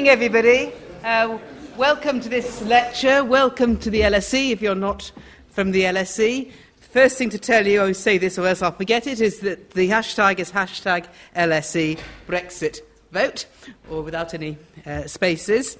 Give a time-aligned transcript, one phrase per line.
[0.00, 0.72] evening, everybody.
[1.04, 1.36] Uh,
[1.76, 3.22] welcome to this lecture.
[3.22, 5.12] Welcome to the LSE if you're not
[5.50, 6.50] from the LSE.
[6.80, 9.72] First thing to tell you, I say this or else I'll forget it, is that
[9.72, 11.06] the hashtag is hashtag
[11.36, 12.80] LSE Brexit
[13.12, 13.44] vote,
[13.90, 14.56] or without any
[14.86, 15.76] uh, spaces.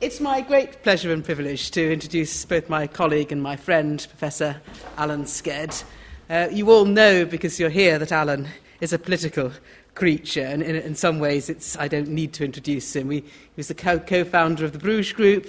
[0.00, 4.60] It's my great pleasure and privilege to introduce both my colleague and my friend, Professor
[4.96, 5.82] Alan Sked.
[6.30, 8.46] Uh, you all know, because you're here, that Alan
[8.80, 9.50] is a political
[9.94, 13.08] creature, and in, in some ways, it's, I don't need to introduce him.
[13.08, 15.46] We, he was the co founder of the Bruges Group,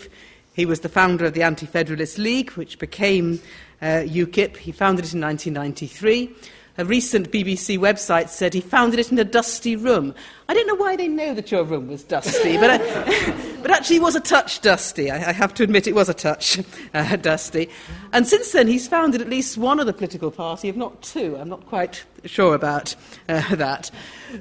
[0.54, 3.42] he was the founder of the Anti Federalist League, which became
[3.82, 4.58] uh, UKIP.
[4.58, 6.32] He founded it in 1993.
[6.76, 10.16] A recent BBC website said he founded it in a dusty room.
[10.50, 13.98] I don't know why they know that your room was dusty, but, uh, but actually
[13.98, 15.12] it was a touch dusty.
[15.12, 16.60] I, I have to admit it was a touch
[16.96, 17.70] uh, dusty.
[18.12, 21.38] And since then, he's founded at least one other political party, if not two.
[21.38, 22.96] I'm not quite sure about
[23.30, 23.92] uh, that.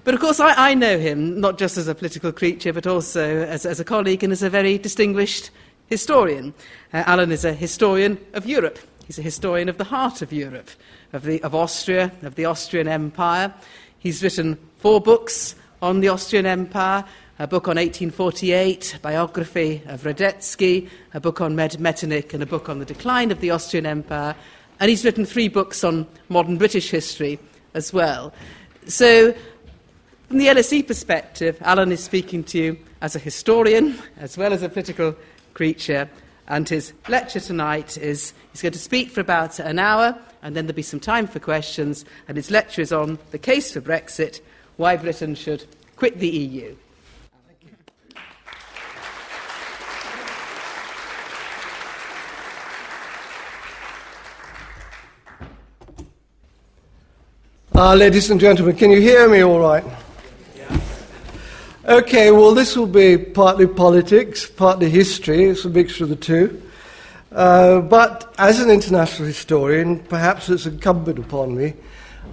[0.02, 3.44] But of course, I, I, know him not just as a political creature, but also
[3.44, 5.50] as, as a colleague and as a very distinguished
[5.84, 6.54] historian.
[6.94, 8.78] Uh, Alan is a historian of Europe.
[9.06, 10.70] He's a historian of the heart of Europe
[11.12, 13.52] of, the, of Austria, of the Austrian Empire.
[13.98, 17.04] He's written four books on the Austrian Empire
[17.42, 22.46] a book on 1848, a biography of Radetzky, a book on Med- Metternich, and a
[22.46, 24.36] book on the decline of the Austrian Empire.
[24.78, 27.40] And he's written three books on modern British history
[27.74, 28.32] as well.
[28.86, 29.34] So,
[30.28, 34.62] from the LSE perspective, Alan is speaking to you as a historian as well as
[34.62, 35.16] a political
[35.52, 36.08] creature.
[36.48, 40.66] And his lecture tonight is he's going to speak for about an hour and then
[40.66, 42.04] there'll be some time for questions.
[42.28, 44.40] And his lecture is on the case for Brexit,
[44.76, 45.64] why Britain should
[45.96, 46.76] quit the EU.
[57.74, 59.82] Uh, ladies and gentlemen, can you hear me all right?
[61.84, 65.46] Okay, well, this will be partly politics, partly history.
[65.46, 66.62] It's a mixture of the two.
[67.32, 71.74] Uh, but as an international historian, perhaps it's incumbent upon me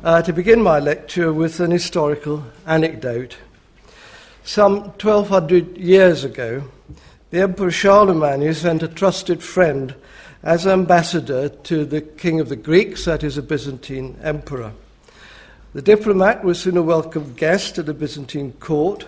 [0.03, 3.37] uh, to begin my lecture with an historical anecdote.
[4.43, 6.65] Some 1200 years ago,
[7.31, 9.95] the Emperor Charlemagne sent a trusted friend
[10.43, 14.73] as ambassador to the king of the Greeks, that is, a Byzantine emperor.
[15.73, 19.07] The diplomat was soon a welcome guest at the Byzantine court.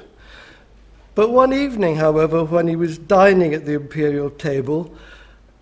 [1.13, 4.95] But one evening, however, when he was dining at the imperial table,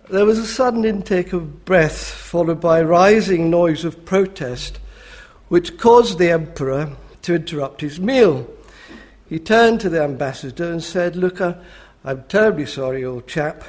[0.08, 4.78] there was a sudden intake of breath, followed by a rising noise of protest,
[5.48, 8.48] which caused the emperor to interrupt his meal.
[9.28, 13.64] He turned to the ambassador and said, Look, I'm terribly sorry, old chap,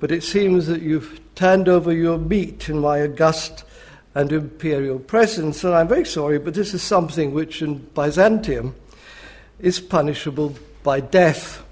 [0.00, 3.64] but it seems that you've turned over your meat in my august
[4.14, 8.74] and imperial presence, and I'm very sorry, but this is something which in Byzantium
[9.58, 11.62] is punishable by death.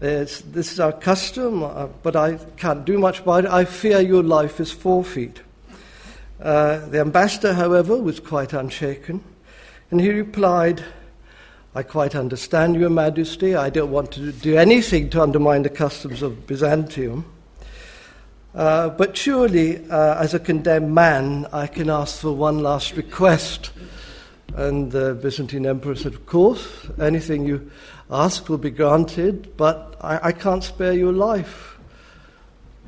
[0.00, 3.50] It's, this is our custom, uh, but I can't do much about it.
[3.50, 5.40] I fear your life is forfeit.
[6.42, 9.22] Uh, the ambassador, however, was quite unshaken,
[9.90, 10.84] and he replied,
[11.76, 13.56] I quite understand, Your Majesty.
[13.56, 17.24] I don't want to do anything to undermine the customs of Byzantium.
[18.54, 23.72] Uh, but surely, uh, as a condemned man, I can ask for one last request.
[24.54, 27.70] And the Byzantine emperor said, Of course, anything you
[28.10, 31.76] ask will be granted, but I, I can't spare your life.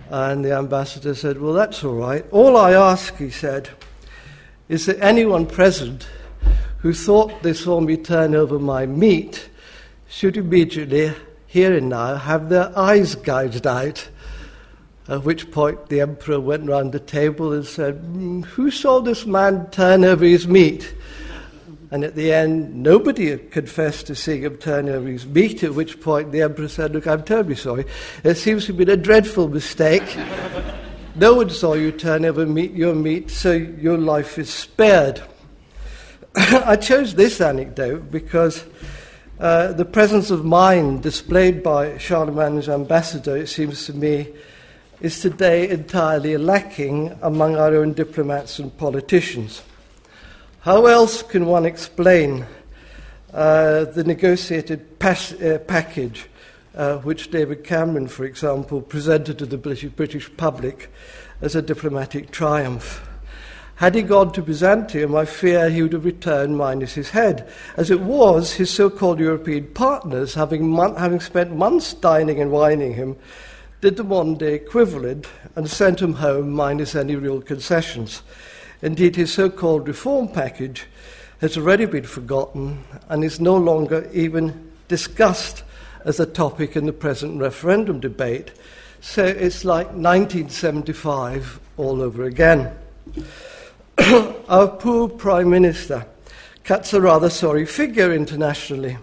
[0.09, 2.25] And the ambassador said, Well, that's all right.
[2.31, 3.71] All I ask, he said,
[4.69, 6.07] is that anyone present
[6.79, 9.49] who thought they saw me turn over my meat
[10.09, 11.13] should immediately,
[11.49, 14.09] here and now, have their eyes gouged out.
[15.09, 19.27] At which point the emperor went round the table and said, mm, Who saw this
[19.27, 20.95] man turn over his meat?
[21.91, 25.75] And at the end, nobody had confessed to seeing him turn over his meat, at
[25.75, 27.85] which point the emperor said, Look, I'm terribly sorry.
[28.25, 30.17] It seems to have been a dreadful mistake.
[31.15, 35.23] no one saw you turn over meat, your meat, so your life is spared.
[36.37, 38.65] I chose this anecdote because
[39.39, 44.29] uh, the presence of mind displayed by Charlemagne's ambassador, it seems to me,
[45.01, 49.63] is today entirely lacking among our own diplomats and politicians.
[50.67, 52.45] How else can one explain
[53.33, 56.27] uh, the negotiated pas- uh, package
[56.75, 60.93] uh, which David Cameron, for example, presented to the British, public
[61.41, 63.09] as a diplomatic triumph?
[63.77, 67.49] Had he gone to Byzantium, I fear he would have returned minus his head.
[67.77, 72.51] As it was, his so called European partners, having, mon- having spent months dining and
[72.51, 73.17] wining him,
[73.81, 78.23] did the one day equivalent and sent him home minus any real concessions.
[78.83, 80.87] Indeed, his so called reform package
[81.41, 85.63] has already been forgotten and is no longer even discussed
[86.05, 88.53] as a topic in the present referendum debate.
[89.01, 92.73] So it's like 1975 all over again.
[94.49, 96.07] Our poor Prime Minister
[96.65, 98.99] cuts a rather sorry figure internationally.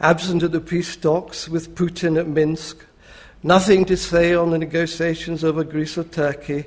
[0.00, 2.84] Absent at the peace talks with Putin at Minsk,
[3.42, 6.66] nothing to say on the negotiations over Greece or Turkey.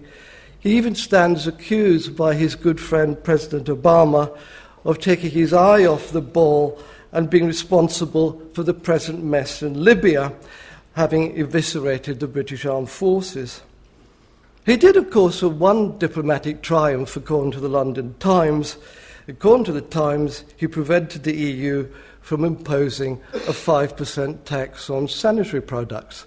[0.59, 4.37] He even stands accused by his good friend President Obama
[4.83, 6.77] of taking his eye off the ball
[7.11, 10.33] and being responsible for the present mess in Libya,
[10.93, 13.61] having eviscerated the British armed forces.
[14.65, 18.77] He did, of course, have one diplomatic triumph, according to the London Times.
[19.27, 21.87] According to the Times, he prevented the EU
[22.19, 26.25] from imposing a 5% tax on sanitary products.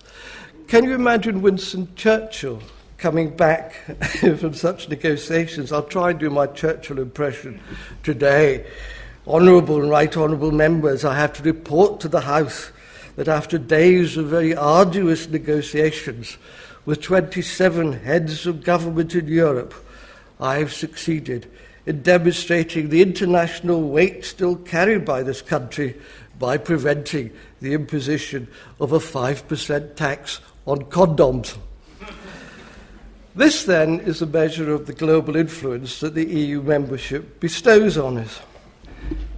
[0.69, 2.63] Can you imagine Winston Churchill
[3.03, 3.73] coming back
[4.39, 5.73] from such negotiations?
[5.73, 7.61] I'll try and do my Churchill impression
[8.05, 8.65] today.
[9.27, 12.71] Honourable and right honourable members, I have to report to the House
[13.17, 16.39] that after days of very arduous negotiations
[16.87, 19.75] with 27 heads of government in Europe,
[20.39, 21.51] I have succeeded
[21.85, 26.01] in demonstrating the international weight still carried by this country
[26.39, 28.47] by preventing the imposition
[28.81, 31.57] of a 5% tax on condoms.
[33.35, 38.19] This, then, is a measure of the global influence that the EU membership bestows on
[38.19, 38.43] us.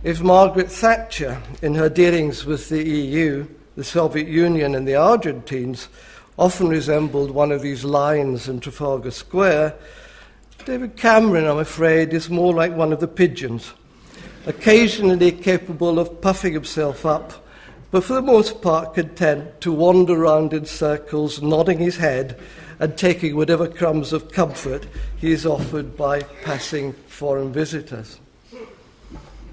[0.03, 3.47] If Margaret Thatcher, in her dealings with the EU,
[3.77, 5.87] the Soviet Union, and the Argentines,
[6.37, 9.77] often resembled one of these lions in Trafalgar Square,
[10.65, 13.75] David Cameron, I'm afraid, is more like one of the pigeons,
[14.45, 17.47] occasionally capable of puffing himself up,
[17.93, 22.41] but for the most part content to wander around in circles, nodding his head
[22.85, 24.87] and taking whatever crumbs of comfort
[25.17, 28.21] he is offered by passing foreign visitors.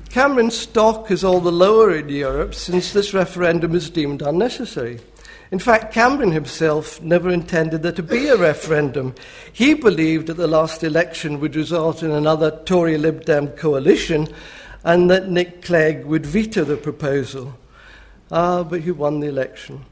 [0.09, 4.99] Cameron's stock is all the lower in Europe since this referendum is deemed unnecessary.
[5.49, 9.15] In fact, Cameron himself never intended there to be a referendum.
[9.53, 14.27] He believed that the last election would result in another Tory Lib Dem coalition
[14.83, 17.57] and that Nick Clegg would veto the proposal.
[18.29, 19.85] Ah, but he won the election.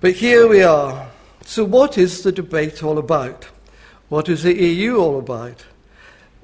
[0.00, 1.10] But here we are.
[1.44, 3.48] So, what is the debate all about?
[4.08, 5.64] What is the EU all about?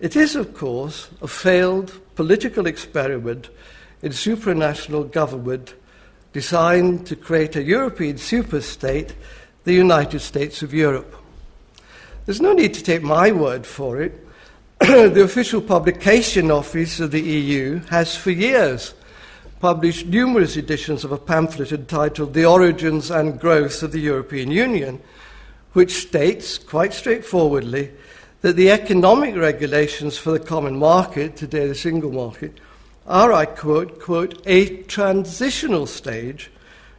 [0.01, 3.49] It is, of course, a failed political experiment
[4.03, 5.75] in supranational government
[6.33, 9.13] designed to create a European superstate,
[9.65, 11.15] the United States of Europe.
[12.25, 14.27] There's no need to take my word for it.
[14.81, 18.95] the official publication office of the EU has for years
[19.61, 25.01] published numerous editions of a pamphlet entitled The Origins and Growth of the European Union,
[25.73, 27.91] which states quite straightforwardly
[28.43, 32.59] that the economic regulations for the common market, today the single market,
[33.07, 36.51] are, I quote, quote, a transitional stage,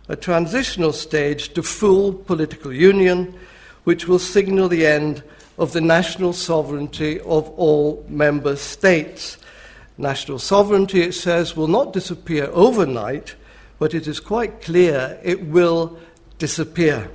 [0.07, 3.37] a transitional stage to full political union,
[3.83, 5.21] which will signal the end
[5.57, 9.37] of the national sovereignty of all member states.
[9.97, 13.35] National sovereignty, it says, will not disappear overnight,
[13.79, 15.97] but it is quite clear it will
[16.37, 17.09] disappear.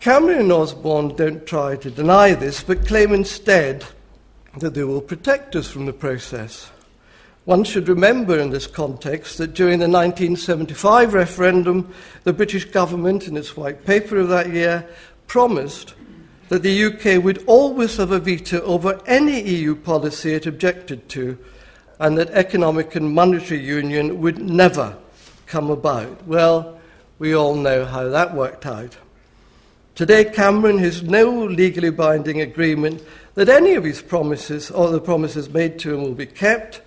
[0.00, 3.84] Cameron and Osborne don't try to deny this, but claim instead
[4.58, 6.70] that they will protect us from the process.
[7.46, 11.92] One should remember in this context that during the 1975 referendum,
[12.24, 14.86] the British government, in its white paper of that year,
[15.26, 15.94] promised
[16.48, 21.38] that the UK would always have a veto over any EU policy it objected to,
[21.98, 24.96] and that economic and monetary union would never
[25.46, 26.26] come about.
[26.26, 26.80] Well,
[27.18, 28.96] we all know how that worked out.
[29.94, 33.00] Today, Cameron has no legally binding agreement
[33.34, 36.80] that any of his promises or the promises made to him will be kept.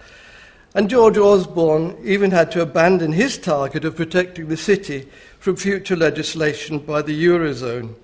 [0.74, 5.08] And George Osborne even had to abandon his target of protecting the city
[5.40, 7.96] from future legislation by the Eurozone.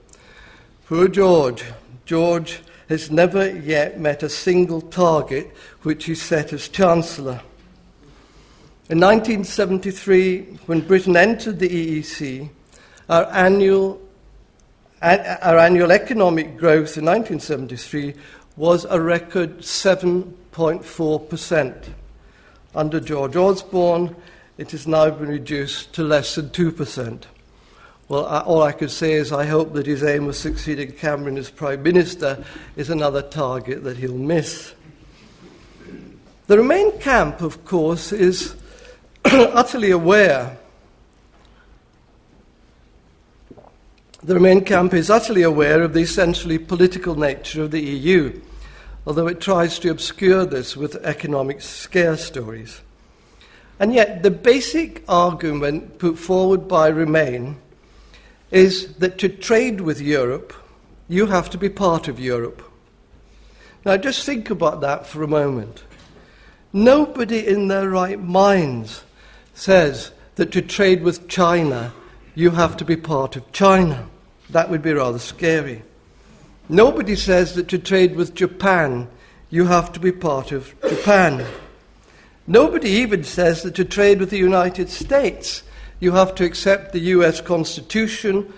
[0.86, 1.64] Poor George.
[2.06, 2.60] George
[2.90, 5.50] has never yet met a single target
[5.84, 7.42] which he set as Chancellor.
[8.90, 12.50] In 1973, when Britain entered the EEC,
[13.10, 14.02] our annual
[15.02, 18.14] our annual economic growth in 1973
[18.56, 21.90] was a record 7.4%.
[22.74, 24.16] Under George Osborne,
[24.58, 27.24] it has now been reduced to less than 2%.
[28.10, 31.50] Well, all I could say is I hope that his aim of succeeding Cameron as
[31.50, 32.44] Prime Minister
[32.76, 34.74] is another target that he'll miss.
[36.48, 38.56] The Remain camp, of course, is
[39.26, 40.58] utterly aware
[44.26, 48.40] The Remain camp is utterly aware of the essentially political nature of the EU,
[49.06, 52.80] although it tries to obscure this with economic scare stories.
[53.82, 57.58] And yet, the basic argument put forward by Remain
[58.54, 60.54] is that to trade with Europe,
[61.10, 62.62] you have to be part of Europe.
[63.84, 65.84] Now, just think about that for a moment.
[66.72, 69.04] Nobody in their right minds
[69.56, 71.94] says that to trade with China,
[72.36, 74.08] you have to be part of China.
[74.52, 75.82] That would be rather scary.
[76.70, 79.08] Nobody says that to trade with Japan,
[79.50, 81.44] you have to be part of Japan.
[82.46, 85.64] Nobody even says that to trade with the United States,
[86.04, 88.52] you have to accept the US Constitution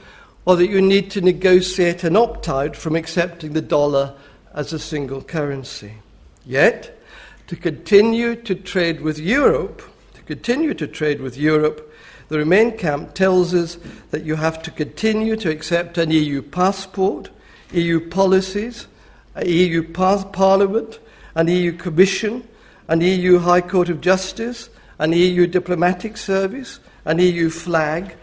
[0.46, 4.16] or that you need to negotiate an opt out from accepting the dollar
[4.54, 5.94] as a single currency.
[6.46, 7.00] Yet,
[7.48, 9.82] to continue to trade with Europe,
[10.16, 11.92] to continue to trade with Europe,
[12.28, 13.78] the Remain camp tells us
[14.10, 17.30] that you have to continue to accept an EU passport,
[17.72, 18.88] EU policies,
[19.36, 21.00] an EU par- Parliament,
[21.36, 22.48] an EU Commission,
[22.88, 28.16] an EU High Court of Justice, an EU diplomatic service, an EU flag,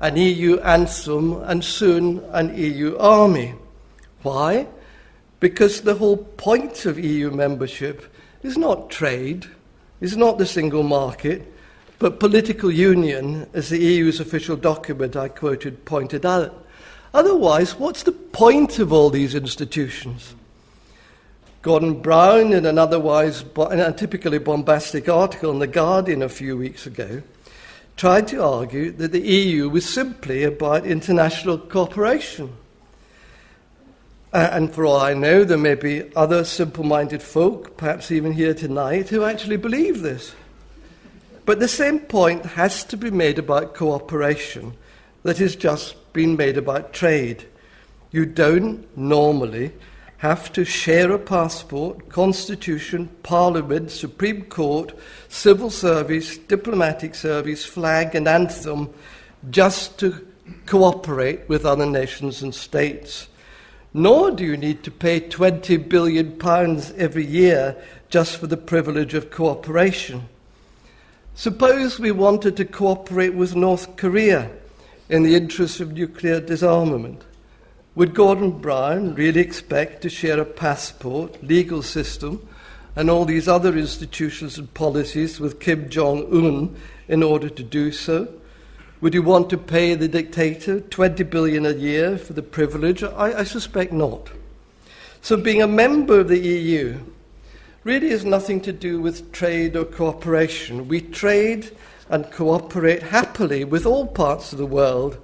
[0.00, 3.54] an EU anthem, and soon an EU army.
[4.22, 4.66] Why?
[5.40, 9.46] Because the whole point of EU membership is not trade,
[10.00, 11.52] is not the single market,
[11.98, 16.66] but political union, as the EU's official document I quoted pointed out.
[17.12, 20.34] Otherwise, what's the point of all these institutions?
[21.62, 26.56] Gordon Brown, in an otherwise in a typically bombastic article in The Guardian a few
[26.56, 27.22] weeks ago,
[27.98, 32.56] tried to argue that the EU was simply about international cooperation.
[34.32, 38.32] Uh, and for all I know, there may be other simple minded folk, perhaps even
[38.32, 40.34] here tonight, who actually believe this.
[41.44, 44.74] But the same point has to be made about cooperation
[45.24, 47.46] that has just been made about trade.
[48.12, 49.72] You don't normally
[50.18, 54.92] have to share a passport, constitution, parliament, Supreme Court,
[55.28, 58.92] civil service, diplomatic service, flag, and anthem
[59.50, 60.26] just to
[60.66, 63.28] cooperate with other nations and states.
[63.94, 66.36] Nor do you need to pay £20 billion
[66.96, 67.76] every year
[68.10, 70.28] just for the privilege of cooperation.
[71.34, 74.50] Suppose we wanted to cooperate with North Korea
[75.08, 77.22] in the interest of nuclear disarmament.
[77.98, 82.48] Would Gordon Brown really expect to share a passport, legal system,
[82.94, 86.76] and all these other institutions and policies with Kim Jong un
[87.08, 88.28] in order to do so?
[89.00, 93.02] Would he want to pay the dictator 20 billion a year for the privilege?
[93.02, 94.30] I, I suspect not.
[95.20, 97.00] So, being a member of the EU
[97.82, 100.86] really has nothing to do with trade or cooperation.
[100.86, 101.76] We trade
[102.08, 105.18] and cooperate happily with all parts of the world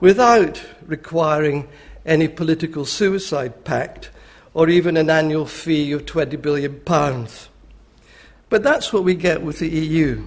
[0.00, 1.68] without requiring
[2.08, 4.10] any political suicide pact
[4.54, 7.48] or even an annual fee of 20 billion pounds.
[8.48, 10.24] But that's what we get with the EU.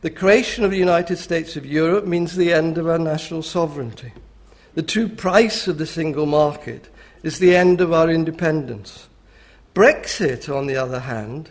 [0.00, 4.12] The creation of the United States of Europe means the end of our national sovereignty.
[4.74, 6.88] The true price of the single market
[7.22, 9.08] is the end of our independence.
[9.74, 11.50] Brexit, on the other hand,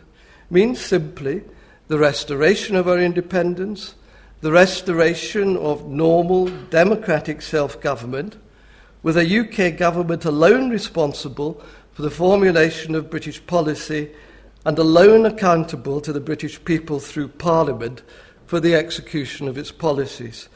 [0.49, 1.43] means simply
[1.87, 3.95] the restoration of our independence,
[4.41, 8.35] the restoration of normal democratic self government,
[9.03, 11.61] with a UK government alone responsible
[11.93, 14.09] for the formulation of British policy
[14.65, 18.03] and alone accountable to the British people through Parliament
[18.45, 20.49] for the execution of its policies.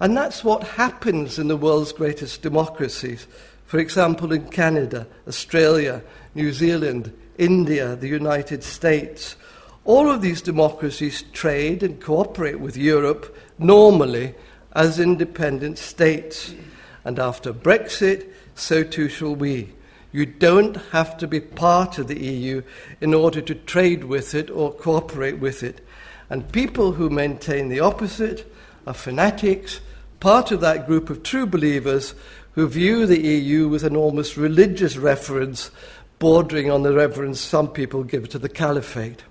[0.00, 3.26] And that's what happens in the world's greatest democracies.
[3.66, 6.02] For example, in Canada, Australia,
[6.34, 9.36] New Zealand, India, the United States.
[9.84, 14.34] All of these democracies trade and cooperate with Europe normally
[14.72, 16.54] as independent states.
[17.04, 19.72] And after Brexit, so too shall we.
[20.12, 22.62] You don't have to be part of the EU
[23.00, 25.84] in order to trade with it or cooperate with it.
[26.30, 28.50] And people who maintain the opposite
[28.86, 29.80] are fanatics,
[30.20, 32.14] part of that group of true believers
[32.52, 35.70] who view the EU with an almost religious reference,
[36.20, 39.24] bordering on the reverence some people give to the caliphate.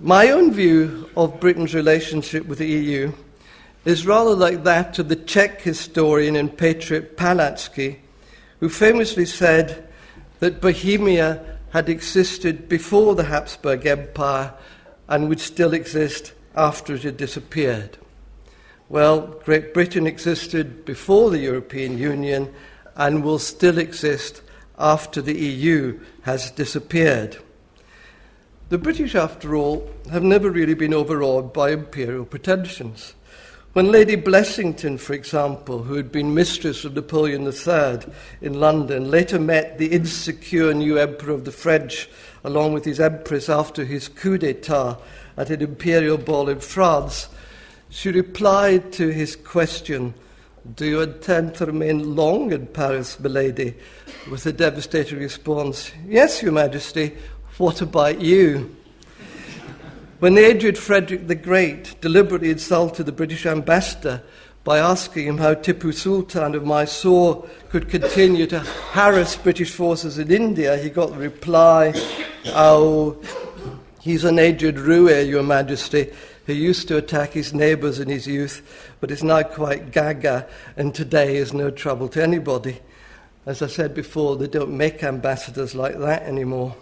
[0.00, 3.12] My own view of Britain's relationship with the EU
[3.86, 7.98] is rather like that of the Czech historian and patriot Palacký,
[8.58, 9.88] who famously said
[10.40, 14.52] that Bohemia had existed before the Habsburg Empire
[15.08, 17.96] and would still exist after it had disappeared.
[18.88, 22.52] Well, Great Britain existed before the European Union
[22.96, 24.42] and will still exist
[24.78, 27.38] after the EU has disappeared.
[28.68, 33.14] The British, after all, have never really been overawed by imperial pretensions.
[33.76, 39.38] When Lady Blessington, for example, who had been mistress of Napoleon III in London, later
[39.38, 42.08] met the insecure new emperor of the French
[42.42, 44.98] along with his empress after his coup d'etat
[45.36, 47.28] at an imperial ball in France,
[47.90, 50.14] she replied to his question,
[50.74, 53.74] Do you intend to remain long in Paris, milady?
[54.30, 57.14] with a devastating response, Yes, Your Majesty,
[57.58, 58.75] what about you?
[60.18, 64.22] When aged Frederick the Great deliberately insulted the British ambassador
[64.64, 70.30] by asking him how Tipu Sultan of Mysore could continue to harass British forces in
[70.30, 71.92] India, he got the reply,
[72.46, 73.22] Oh,
[74.00, 76.10] he's an aged Roue, Your Majesty,
[76.46, 80.94] who used to attack his neighbours in his youth, but is now quite gaga, and
[80.94, 82.80] today is no trouble to anybody.
[83.44, 86.74] As I said before, they don't make ambassadors like that anymore.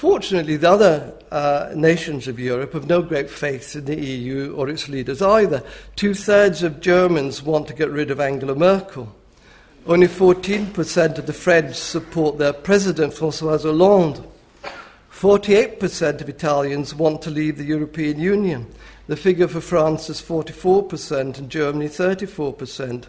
[0.00, 4.70] Fortunately, the other uh, nations of Europe have no great faith in the EU or
[4.70, 5.62] its leaders either.
[5.94, 9.14] Two thirds of Germans want to get rid of Angela Merkel.
[9.86, 14.24] Only 14% of the French support their president, Francois Hollande.
[15.12, 18.72] 48% of Italians want to leave the European Union.
[19.06, 23.04] The figure for France is 44% and Germany 34%.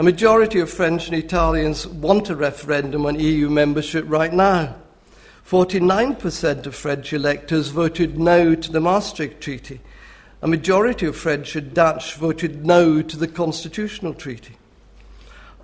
[0.00, 4.74] A majority of French and Italians want a referendum on EU membership right now.
[5.46, 9.80] 49% of French electors voted no to the Maastricht Treaty.
[10.42, 14.56] A majority of French and Dutch voted no to the Constitutional Treaty.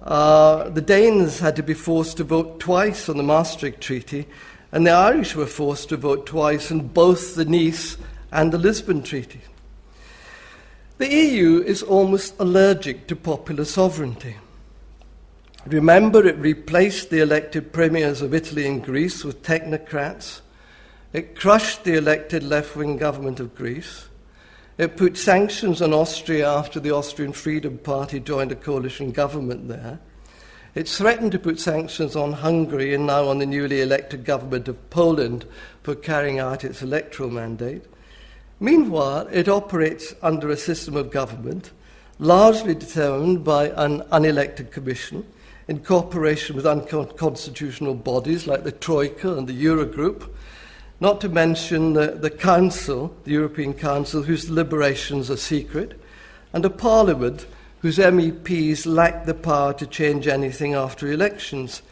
[0.01, 4.29] Uh, the Danes had to be forced to vote twice on the Maastricht Treaty,
[4.71, 7.97] and the Irish were forced to vote twice on both the Nice
[8.31, 9.41] and the Lisbon Treaty.
[10.99, 14.37] The EU is almost allergic to popular sovereignty.
[15.67, 20.41] Remember, it replaced the elected premiers of Italy and Greece with technocrats.
[21.13, 24.09] It crushed the elected left wing government of Greece.
[24.77, 30.01] It put sanctions on Austria after the Austrian Freedom Party joined a coalition government there.
[30.75, 34.91] It threatened to put sanctions on Hungary and now on the newly elected government of
[34.91, 35.45] Poland
[35.85, 37.85] for carrying out its electoral mandate.
[38.59, 41.71] Meanwhile, it operates under a system of government
[42.19, 45.25] largely determined by an unelected commission
[45.69, 50.29] in cooperation with unconstitutional bodies like the Troika and the Eurogroup,
[51.01, 56.01] not to mention the, the Council, the European Council, whose deliberations are secret,
[56.53, 57.47] and a Parliament
[57.81, 61.83] whose MEPs lack the power to change anything after elections.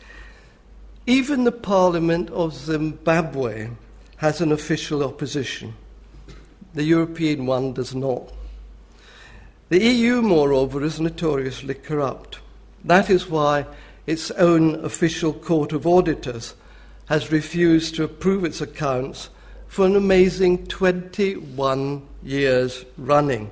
[1.06, 3.70] Even the Parliament of Zimbabwe
[4.18, 5.74] has an official opposition.
[6.74, 8.32] The European one does not.
[9.70, 12.38] The EU, moreover, is notoriously corrupt.
[12.84, 13.66] That is why
[14.06, 16.54] its own official court of auditors
[17.06, 19.30] has refused to approve its accounts
[19.68, 23.50] for an amazing 21 years running.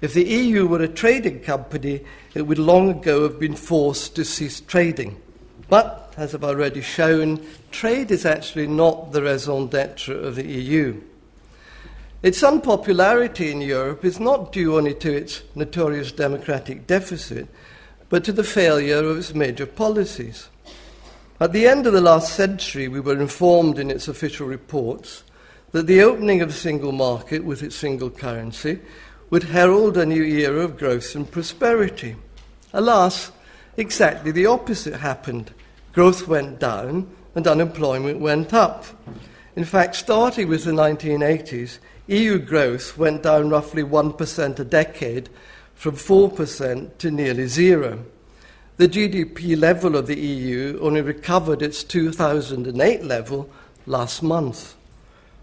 [0.00, 4.24] If the EU were a trading company, it would long ago have been forced to
[4.24, 5.20] cease trading.
[5.68, 11.00] But, as I've already shown, trade is actually not the raison d'etre of the EU.
[12.22, 17.48] Its unpopularity in Europe is not due only to its notorious democratic deficit,
[18.08, 20.48] but to the failure of its major policies.
[21.40, 25.22] At the end of the last century, we were informed in its official reports
[25.72, 28.78] that the opening of the single market with its single currency
[29.28, 32.16] would herald a new era of growth and prosperity.
[32.72, 33.32] Alas,
[33.76, 35.52] exactly the opposite happened.
[35.92, 38.86] Growth went down and unemployment went up.
[39.56, 45.28] In fact, starting with the 1980s, EU growth went down roughly 1% a decade
[45.76, 48.04] from 4% to nearly zero.
[48.78, 53.48] The GDP level of the EU only recovered its 2008 level
[53.86, 54.74] last month.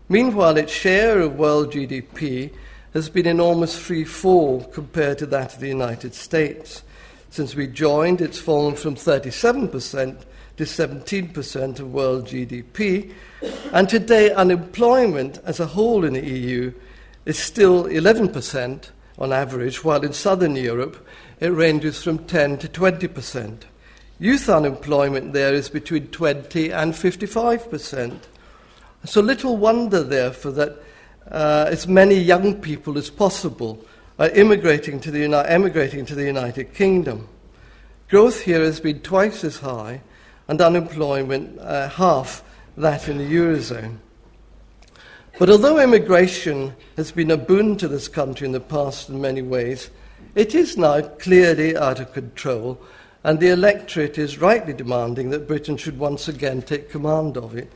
[0.09, 2.51] Meanwhile, its share of world GDP
[2.93, 6.83] has been almost free fall compared to that of the United States.
[7.31, 10.17] Since we joined, it's fallen from 37%
[10.57, 13.11] to 17% of world GDP,
[13.71, 16.71] and today unemployment as a whole in the EU
[17.25, 21.06] is still 11%, on average, while in southern Europe
[21.39, 23.65] it ranges from 10 to 20 percent.
[24.19, 28.28] Youth unemployment there is between 20 and 55 percent.
[29.06, 30.84] So little wonder, therefore, that
[31.30, 33.86] uh, as many young people as possible
[34.19, 37.28] are immigrating to, the emigrating to the United Kingdom.
[38.10, 40.02] Growth here has been twice as high,
[40.47, 42.43] and unemployment uh, half
[42.78, 43.97] that in the Eurozone.
[45.43, 49.41] But although immigration has been a boon to this country in the past in many
[49.41, 49.89] ways,
[50.36, 52.82] it is now clearly out of control,
[53.25, 57.69] and the electorate is rightly demanding that Britain should once again take command of it.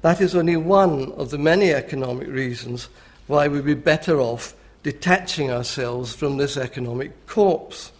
[0.00, 2.88] That is only one of the many economic reasons
[3.26, 7.92] why we'd be better off detaching ourselves from this economic corpse.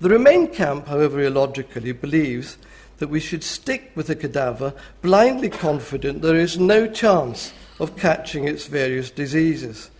[0.00, 2.56] The Remain camp, however illogically, believes
[2.98, 8.46] that we should stick with the cadaver, blindly confident there is no chance of catching
[8.46, 9.90] its various diseases.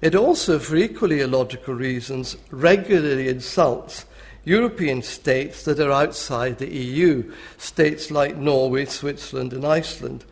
[0.00, 4.04] It also, for equally illogical reasons, regularly insults
[4.44, 10.24] European states that are outside the EU, states like Norway, Switzerland, and Iceland.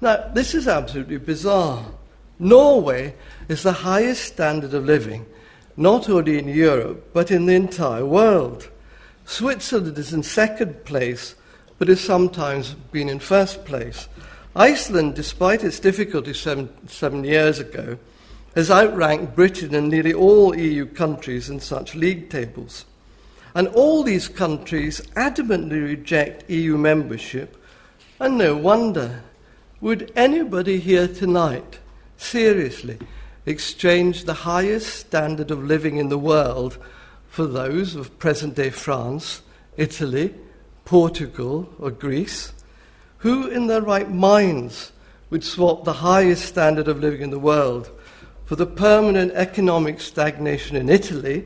[0.00, 1.86] Now, this is absolutely bizarre.
[2.38, 3.14] Norway
[3.48, 5.24] is the highest standard of living,
[5.76, 8.68] not only in Europe, but in the entire world.
[9.24, 11.34] Switzerland is in second place,
[11.78, 14.08] but has sometimes been in first place.
[14.56, 17.98] Iceland, despite its difficulties seven, seven years ago,
[18.54, 22.86] has outranked Britain and nearly all EU countries in such league tables.
[23.54, 27.62] And all these countries adamantly reject EU membership,
[28.18, 29.22] and no wonder.
[29.82, 31.78] Would anybody here tonight
[32.16, 32.98] seriously
[33.44, 36.78] exchange the highest standard of living in the world
[37.28, 39.42] for those of present day France,
[39.76, 40.34] Italy,
[40.86, 42.52] Portugal, or Greece?
[43.26, 44.92] Who in their right minds
[45.30, 47.90] would swap the highest standard of living in the world
[48.44, 51.44] for the permanent economic stagnation in Italy,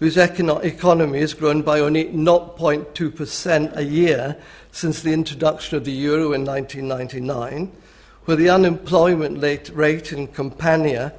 [0.00, 4.36] whose econo- economy has grown by only 0.2% a year
[4.70, 7.72] since the introduction of the euro in 1999?
[8.26, 9.40] where the unemployment
[9.72, 11.14] rate in Campania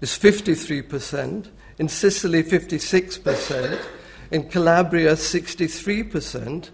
[0.00, 3.80] is 53%, in Sicily 56%,
[4.30, 6.70] in Calabria 63%,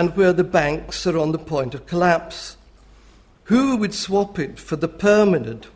[0.00, 2.56] and where the banks are on the point of collapse.
[3.44, 5.66] Who would swap it for the permanent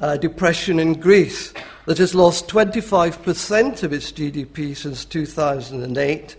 [0.00, 1.54] uh, depression in Greece
[1.86, 6.34] that has lost 25% of its GDP since 2008,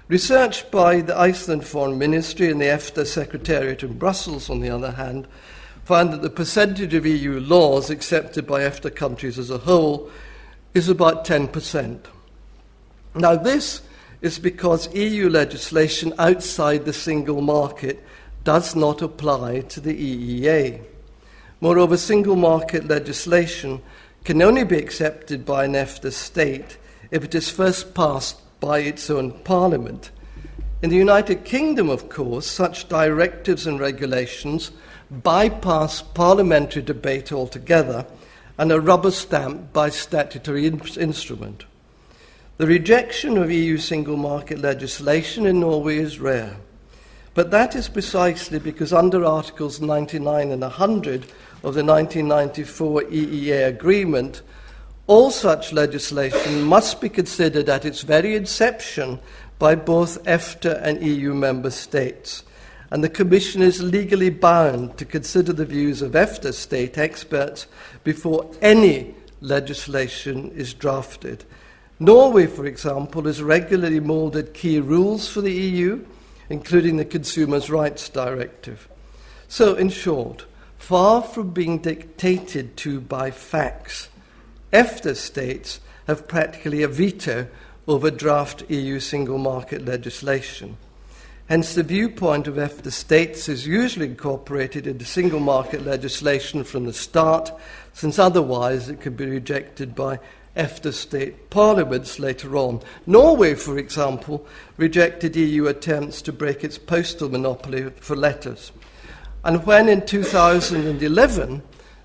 [0.09, 4.91] Research by the Iceland Foreign Ministry and the EFTA Secretariat in Brussels, on the other
[4.93, 5.27] hand,
[5.85, 10.11] found that the percentage of EU laws accepted by EFTA countries as a whole
[10.75, 12.01] is about 10%.
[13.15, 13.83] Now, this
[14.23, 18.03] is because EU legislation outside the single market
[18.45, 20.83] does not apply to the EEA.
[21.61, 23.83] Moreover, single market legislation
[24.25, 26.79] can only be accepted by an EFTA state
[27.11, 30.11] if it is first passed by its own parliament.
[30.81, 34.73] In the United Kingdom, of course, such directives and regulations
[35.11, 38.07] bypass parliamentary debate altogether
[38.57, 41.65] and are rubber stamped by statutory in- instrument.
[42.59, 46.57] The rejection of EU single market legislation in Norway is rare.
[47.35, 51.25] But that is precisely because under Articles 99 and 100
[51.65, 54.43] of the 1994 EEA agreement,
[55.07, 59.19] all such legislation must be considered at its very inception
[59.59, 62.45] by both EFTA and EU member states,
[62.91, 67.67] and the Commission is legally bound to consider the views of EFTA state experts
[68.05, 71.45] before any legislation is drafted.
[72.03, 76.05] Norway, for example, has regularly moulded key rules for the EU,
[76.49, 78.89] including the Consumers' Rights Directive.
[79.47, 80.45] So, in short,
[80.79, 84.09] far from being dictated to by fax,
[84.73, 87.47] EFTA states have practically a veto
[87.87, 90.79] over draft EU single market legislation.
[91.49, 96.93] Hence, the viewpoint of EFTA states is usually incorporated into single market legislation from the
[96.93, 97.53] start,
[97.93, 100.19] since otherwise it could be rejected by
[100.57, 102.81] EFTA state parliaments later on.
[103.07, 108.73] Norway, for example, rejected EU attempts to break its postal monopoly for letters.
[109.45, 111.63] And when in 2011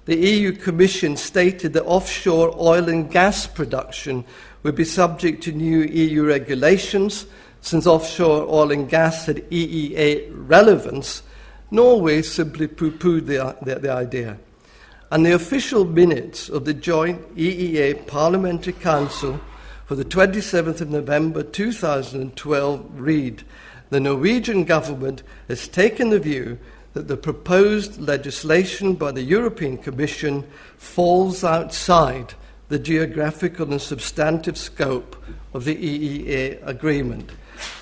[0.07, 4.23] the EU Commission stated that offshore oil and gas production
[4.63, 7.25] would be subject to new EU regulations.
[7.59, 11.23] Since offshore oil and gas had EEA relevance,
[11.71, 14.37] Norway simply poo pooed the, the, the idea.
[15.09, 19.39] And the official minutes of the joint EEA Parliamentary Council
[19.85, 23.43] for the 27th of November 2012 read
[23.89, 26.59] The Norwegian government has taken the view
[26.91, 32.33] that the proposed legislation by the European Commission falls outside
[32.67, 35.15] the geographical and substantive scope
[35.53, 37.31] of the EEA agreement.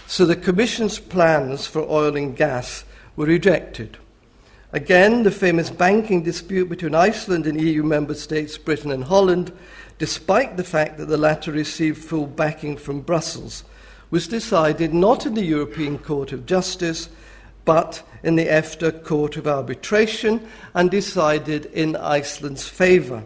[0.05, 2.85] So the Commission's plans for oil and gas
[3.15, 3.97] were rejected.
[4.75, 9.53] Again, the famous banking dispute between Iceland and EU member states Britain and Holland,
[9.99, 13.63] despite the fact that the latter received full backing from Brussels,
[14.11, 17.07] was decided not in the European Court of Justice
[17.63, 23.23] but in the EFTA Court of Arbitration and decided in Iceland's favour.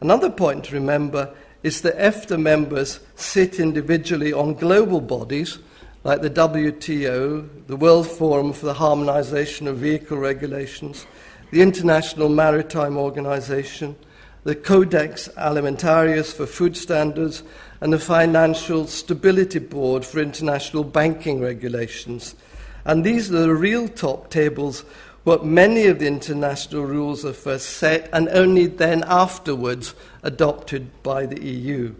[0.00, 5.58] Another point to remember is that EFTA members sit individually on global bodies
[6.04, 11.06] like the WTO, the World Forum for the Harmonization of Vehicle Regulations,
[11.50, 13.96] the International Maritime Organization,
[14.44, 17.42] the Codex Alimentarius for Food Standards,
[17.80, 22.34] and the Financial Stability Board for International Banking Regulations.
[22.84, 24.84] And these are the real top tables,
[25.24, 31.24] what many of the international rules are first set and only then afterwards adopted by
[31.24, 31.94] the EU.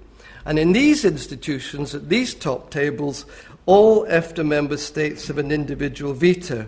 [0.44, 3.24] And in these institutions, at these top tables,
[3.66, 6.66] all EFTA member states have an individual veto.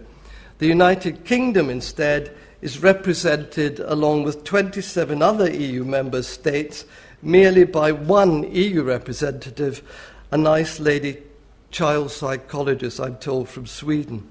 [0.59, 6.87] The United Kingdom, instead, is represented along with 27 other EU member states
[7.23, 9.83] merely by one EU representative,
[10.31, 11.23] a nice lady
[11.71, 14.31] child psychologist, I'm told, from Sweden.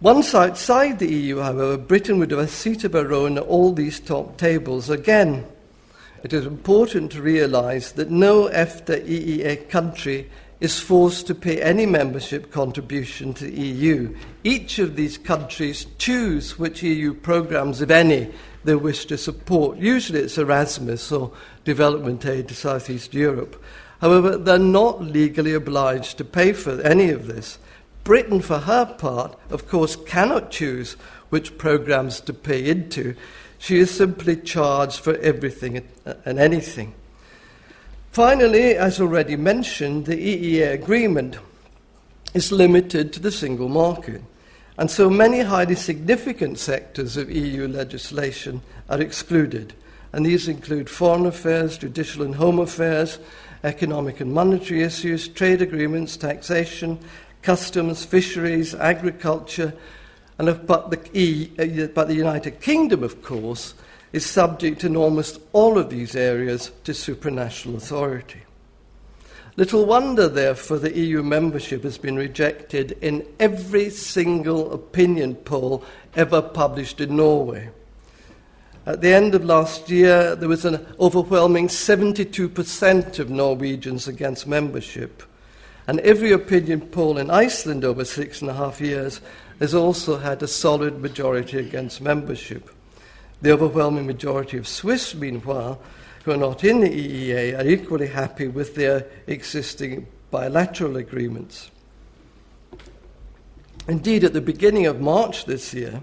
[0.00, 3.72] Once outside the EU, however, Britain would have a seat of her own at all
[3.72, 4.90] these top tables.
[4.90, 5.46] Again,
[6.22, 10.30] it is important to realise that no EFTA EEA country
[10.62, 14.14] is forced to pay any membership contribution to the EU.
[14.44, 19.78] Each of these countries choose which EU programmes, if any, they wish to support.
[19.78, 21.32] Usually it's Erasmus or
[21.64, 23.60] development aid to Southeast Europe.
[24.00, 27.58] However, they're not legally obliged to pay for any of this.
[28.04, 30.92] Britain, for her part, of course, cannot choose
[31.30, 33.16] which programs to pay into.
[33.58, 35.82] She is simply charged for everything
[36.24, 36.94] and anything.
[38.12, 41.38] Finally, as already mentioned, the EEA agreement
[42.34, 44.20] is limited to the single market.
[44.76, 49.72] And so many highly significant sectors of EU legislation are excluded.
[50.12, 53.18] And these include foreign affairs, judicial and home affairs,
[53.64, 56.98] economic and monetary issues, trade agreements, taxation,
[57.40, 59.72] customs, fisheries, agriculture,
[60.36, 63.72] and but the, e, uh, but the United Kingdom, of course,
[64.12, 68.42] is subject in almost all of these areas to supranational authority.
[69.56, 76.40] Little wonder, therefore, the EU membership has been rejected in every single opinion poll ever
[76.40, 77.68] published in Norway.
[78.86, 85.22] At the end of last year, there was an overwhelming 72% of Norwegians against membership.
[85.86, 89.20] And every opinion poll in Iceland over six and a half years
[89.60, 92.70] has also had a solid majority against membership.
[93.42, 95.80] The overwhelming majority of Swiss, meanwhile,
[96.24, 101.70] who are not in the EEA, are equally happy with their existing bilateral agreements.
[103.88, 106.02] Indeed, at the beginning of March this year,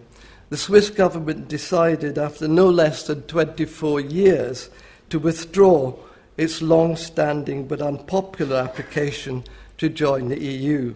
[0.49, 4.69] the Swiss government decided, after no less than 24 years,
[5.09, 5.95] to withdraw
[6.35, 9.45] its long standing but unpopular application
[9.77, 10.93] to join the EU.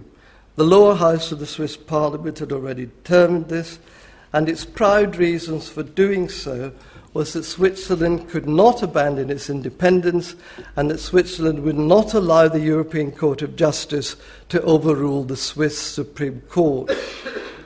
[0.55, 3.79] The lower house of the Swiss parliament had already determined this,
[4.33, 6.73] and its proud reasons for doing so
[7.13, 10.35] was that Switzerland could not abandon its independence
[10.75, 14.15] and that Switzerland would not allow the European Court of Justice
[14.49, 16.91] to overrule the Swiss Supreme Court.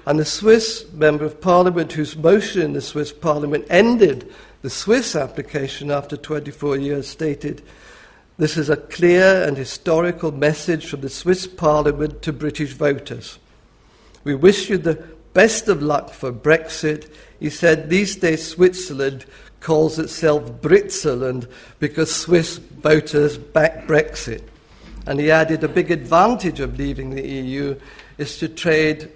[0.06, 5.16] And the Swiss Member of Parliament, whose motion in the Swiss Parliament ended the Swiss
[5.16, 7.62] application after 24 years, stated
[8.38, 13.40] this is a clear and historical message from the Swiss Parliament to British voters.
[14.24, 15.04] We wish you the
[15.38, 17.14] best of luck for Brexit.
[17.40, 19.24] He said these days Switzerland
[19.60, 21.48] calls itself Britzeland
[21.78, 24.42] because Swiss voters back Brexit.
[25.06, 27.80] And he added a big advantage of leaving the EU
[28.18, 29.12] is to trade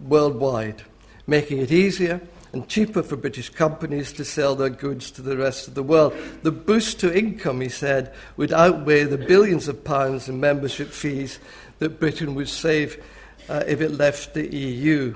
[0.00, 0.82] worldwide,
[1.26, 2.20] making it easier
[2.52, 6.12] and cheaper for British companies to sell their goods to the rest of the world.
[6.42, 11.38] The boost to income, he said, would outweigh the billions of pounds in membership fees
[11.78, 13.02] that Britain would save
[13.48, 15.14] uh, if it left the EU.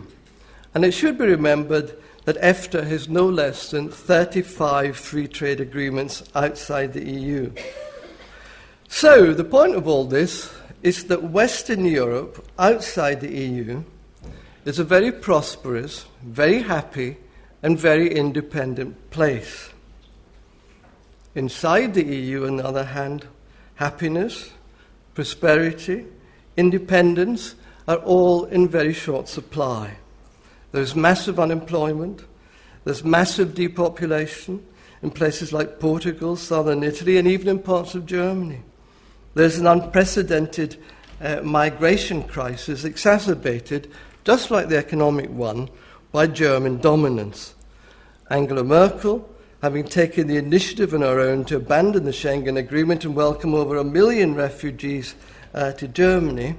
[0.75, 6.23] And it should be remembered that EFTA has no less than 35 free trade agreements
[6.35, 7.51] outside the EU.
[8.89, 10.53] So, the point of all this
[10.83, 13.83] is that Western Europe, outside the EU,
[14.65, 17.17] is a very prosperous, very happy,
[17.63, 19.71] and very independent place.
[21.35, 23.27] Inside the EU, on the other hand,
[23.77, 24.51] happiness,
[25.15, 26.05] prosperity,
[26.57, 27.55] independence
[27.87, 29.97] are all in very short supply.
[30.73, 32.25] There's massive unemployment,
[32.85, 34.65] there's massive depopulation
[35.03, 38.63] in places like Portugal, southern Italy, and even in parts of Germany.
[39.35, 40.77] There's an unprecedented
[41.21, 43.91] uh, migration crisis exacerbated,
[44.25, 45.69] just like the economic one,
[46.13, 47.55] by German dominance.
[48.31, 49.29] Angela Merkel,
[49.63, 53.77] having taken the initiative on her own to abandon the Schengen Agreement and welcome over
[53.77, 55.15] a million refugees
[55.55, 56.55] uh, to Germany,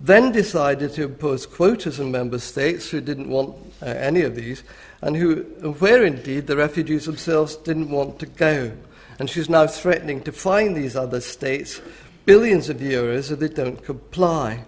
[0.00, 4.62] then decided to impose quotas on member states who didn't want uh, any of these,
[5.02, 5.42] and who,
[5.78, 8.72] where indeed the refugees themselves didn't want to go.
[9.18, 11.80] And she's now threatening to fine these other states
[12.24, 14.64] billions of euros if they don't comply.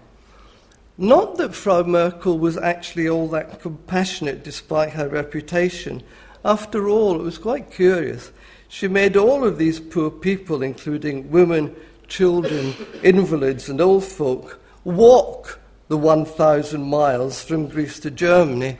[0.97, 6.03] Not that Frau Merkel was actually all that compassionate despite her reputation.
[6.43, 8.31] After all, it was quite curious.
[8.67, 11.75] She made all of these poor people, including women,
[12.07, 18.77] children, invalids, and old folk, walk the 1,000 miles from Greece to Germany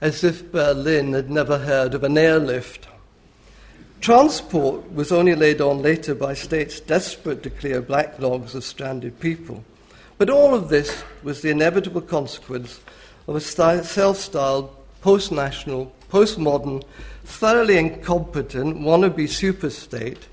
[0.00, 2.88] as if Berlin had never heard of an airlift.
[4.00, 9.62] Transport was only laid on later by states desperate to clear backlogs of stranded people.
[10.18, 12.80] But all of this was the inevitable consequence
[13.28, 16.82] of a self styled, post national, post modern,
[17.24, 20.24] thoroughly incompetent wannabe superstate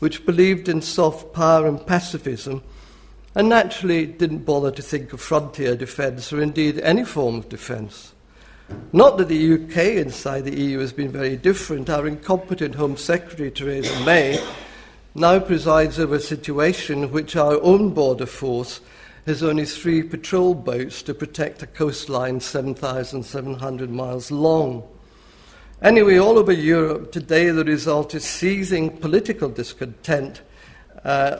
[0.00, 2.62] which believed in soft power and pacifism
[3.34, 8.12] and naturally didn't bother to think of frontier defence or indeed any form of defence.
[8.92, 11.90] Not that the UK inside the EU has been very different.
[11.90, 14.42] Our incompetent Home Secretary, Theresa May,
[15.14, 18.80] now presides over a situation in which our own border force
[19.26, 24.86] has only three patrol boats to protect a coastline 7,700 miles long.
[25.82, 30.40] Anyway, all over Europe today, the result is seizing political discontent,
[31.04, 31.36] uh,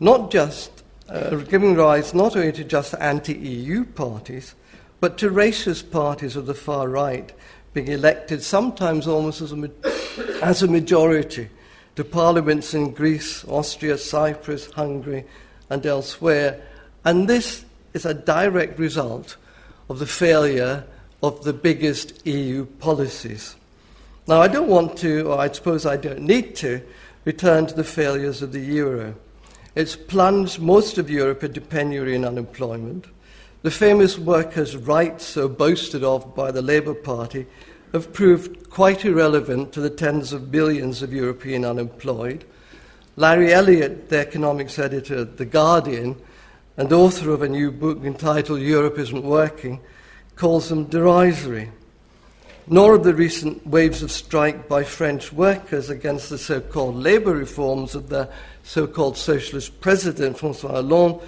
[0.00, 0.81] not just
[1.12, 4.54] uh, giving rise not only to just anti EU parties,
[5.00, 7.32] but to racist parties of the far right
[7.74, 9.68] being elected sometimes almost as a, ma-
[10.42, 11.48] as a majority
[11.96, 15.24] to parliaments in Greece, Austria, Cyprus, Hungary,
[15.70, 16.60] and elsewhere.
[17.04, 19.36] And this is a direct result
[19.88, 20.84] of the failure
[21.22, 23.56] of the biggest EU policies.
[24.26, 26.80] Now, I don't want to, or I suppose I don't need to,
[27.24, 29.14] return to the failures of the euro.
[29.74, 33.06] It's plunged most of Europe into penury and unemployment.
[33.62, 37.46] The famous workers' rights, so boasted of by the Labour Party,
[37.92, 42.44] have proved quite irrelevant to the tens of billions of European unemployed.
[43.16, 46.16] Larry Elliott, the economics editor at The Guardian
[46.76, 49.80] and author of a new book entitled Europe Isn't Working,
[50.36, 51.70] calls them derisory.
[52.66, 57.34] Nor have the recent waves of strike by French workers against the so called labour
[57.34, 58.30] reforms of the
[58.62, 61.20] so called socialist president, Francois Hollande,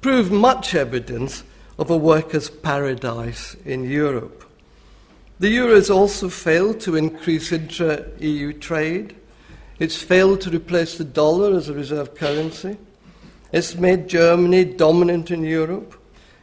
[0.00, 1.44] proved much evidence
[1.78, 4.44] of a workers' paradise in Europe.
[5.40, 9.14] The euro has also failed to increase intra EU trade.
[9.78, 12.76] It's failed to replace the dollar as a reserve currency.
[13.52, 15.94] It's made Germany dominant in Europe.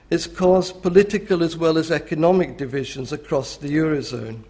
[0.09, 4.43] It's caused political as well as economic divisions across the Eurozone.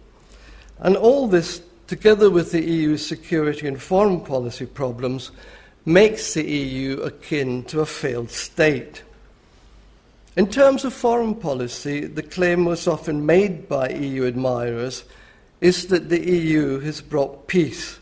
[0.78, 5.32] And all this, together with the EU's security and foreign policy problems,
[5.86, 9.04] makes the EU akin to a failed state.
[10.36, 15.04] In terms of foreign policy, the claim most often made by EU admirers
[15.60, 18.00] is that the EU has brought peace.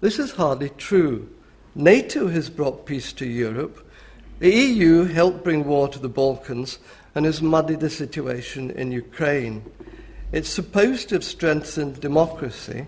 [0.00, 1.28] This is hardly true.
[1.74, 3.84] NATO has brought peace to Europe.
[4.38, 6.78] The EU helped bring war to the Balkans
[7.14, 9.64] and has muddied the situation in Ukraine.
[10.30, 12.86] It's supposed to have strengthened democracy,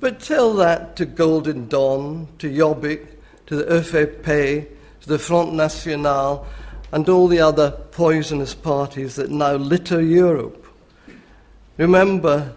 [0.00, 3.11] but tell that to Golden Dawn, to Jobbik,
[3.52, 4.66] to the ÖVP,
[5.02, 6.46] to the Front National,
[6.90, 10.66] and all the other poisonous parties that now litter Europe.
[11.76, 12.54] Remember,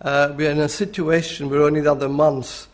[0.00, 2.66] uh, we're in a situation where only the other months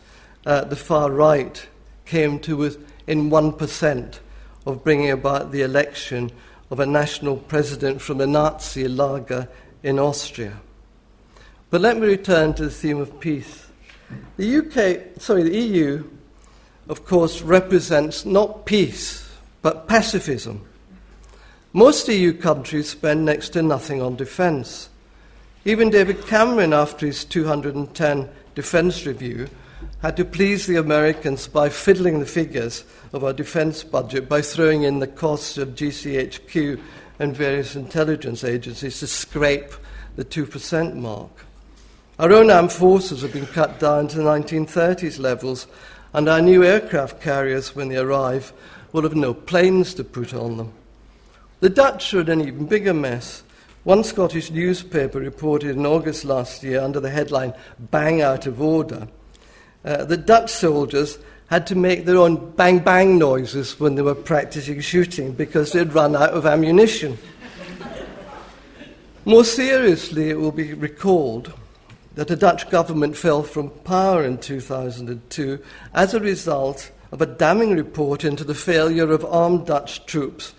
[0.47, 1.67] uh, the far right
[2.05, 4.19] came to within 1%
[4.65, 6.31] of bringing about the election
[6.71, 9.47] of a national president from the Nazi Lager
[9.83, 10.59] in Austria.
[11.69, 13.67] But let me return to the theme of peace.
[14.37, 16.03] The UK, sorry, the EU,
[16.89, 19.31] of course, represents not peace,
[19.61, 20.65] but pacifism.
[21.71, 24.89] Most EU countries spend next to nothing on defence.
[25.65, 29.47] Even David Cameron, after his 210 defense review,
[30.01, 32.83] had to please the Americans by fiddling the figures
[33.13, 36.81] of our defense budget by throwing in the costs of GCHQ
[37.19, 39.73] and various intelligence agencies to scrape
[40.15, 41.45] the 2% mark.
[42.17, 45.67] Our own armed forces have been cut down to 1930s levels,
[46.13, 48.51] and our new aircraft carriers, when they arrive,
[48.91, 50.73] will have no planes to put on them.
[51.59, 53.43] The Dutch are in an even bigger mess.
[53.83, 59.07] One Scottish newspaper reported in August last year under the headline Bang Out of Order
[59.85, 64.15] uh, that Dutch soldiers had to make their own bang bang noises when they were
[64.15, 67.17] practicing shooting because they'd run out of ammunition.
[69.25, 71.53] More seriously, it will be recalled
[72.15, 75.59] that the Dutch government fell from power in 2002
[75.93, 80.53] as a result of a damning report into the failure of armed Dutch troops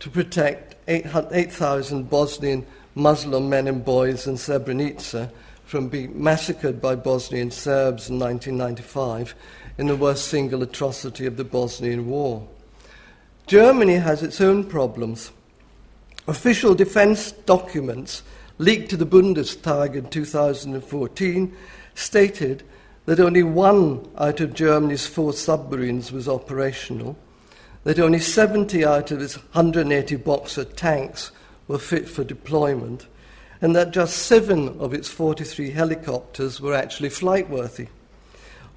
[0.00, 5.30] to protect 8,000 Bosnian Muslim men and boys in Srebrenica
[5.64, 9.34] from being massacred by Bosnian Serbs in 1995
[9.78, 12.46] in the worst single atrocity of the Bosnian War.
[13.46, 15.32] Germany has its own problems.
[16.28, 18.22] Official defense documents
[18.58, 21.56] leaked to the Bundestag in 2014
[21.94, 22.62] stated
[23.06, 27.16] that only one out of Germany's four submarines was operational,
[27.84, 31.30] that only 70 out of its 180 Boxer tanks
[31.68, 33.06] were fit for deployment,
[33.60, 37.88] and that just seven of its 43 helicopters were actually flight worthy.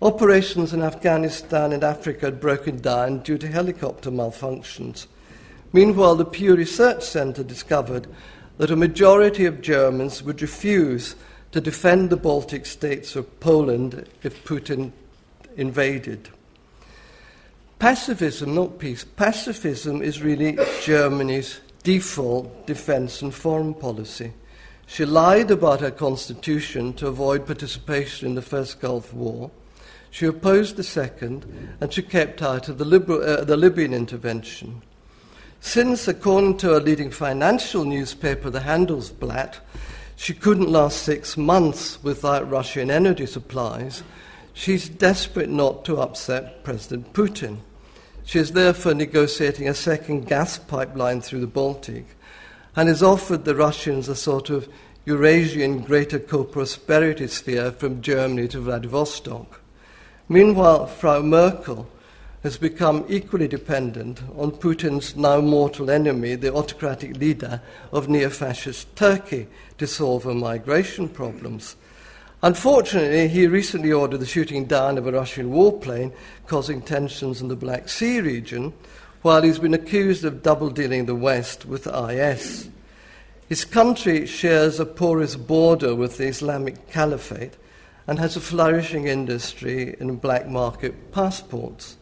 [0.01, 5.07] Operations in Afghanistan and Africa had broken down due to helicopter malfunctions.
[5.73, 8.07] Meanwhile, the Pew Research Center discovered
[8.57, 11.15] that a majority of Germans would refuse
[11.51, 14.91] to defend the Baltic states or Poland if Putin
[15.55, 16.29] invaded.
[17.79, 24.33] Pacifism, not peace, pacifism is really Germany's default defense and foreign policy.
[24.87, 29.51] She lied about her constitution to avoid participation in the First Gulf War.
[30.09, 31.45] She opposed the second,
[31.79, 34.81] and she kept out of the, uh, the Libyan intervention.
[35.59, 39.55] Since, according to a leading financial newspaper, the Handelsblatt,
[40.15, 44.03] she couldn't last six months without Russian energy supplies,
[44.53, 47.59] she's desperate not to upset President Putin.
[48.25, 52.05] She is therefore negotiating a second gas pipeline through the Baltic
[52.75, 54.67] and has offered the Russians a sort of
[55.05, 59.61] Eurasian greater co prosperity sphere from Germany to Vladivostok.
[60.27, 61.87] Meanwhile, Frau Merkel
[62.43, 67.61] has become equally dependent on Putin's now mortal enemy, the autocratic leader
[67.91, 71.75] of neo fascist Turkey, to solve her migration problems.
[72.43, 76.13] Unfortunately, he recently ordered the shooting down of a Russian warplane,
[76.45, 78.73] causing tensions in the Black Sea region,
[79.23, 82.69] while he's been accused of double dealing the West with IS.
[83.49, 87.53] His country shares a porous border with the Islamic Caliphate
[88.05, 91.96] and has a flourishing industry in black market passports.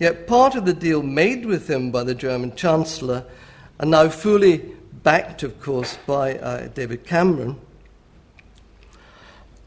[0.00, 3.22] Yet part of the deal made with him by the German Chancellor,
[3.78, 4.64] and now fully
[5.02, 7.60] backed, of course, by uh, David Cameron,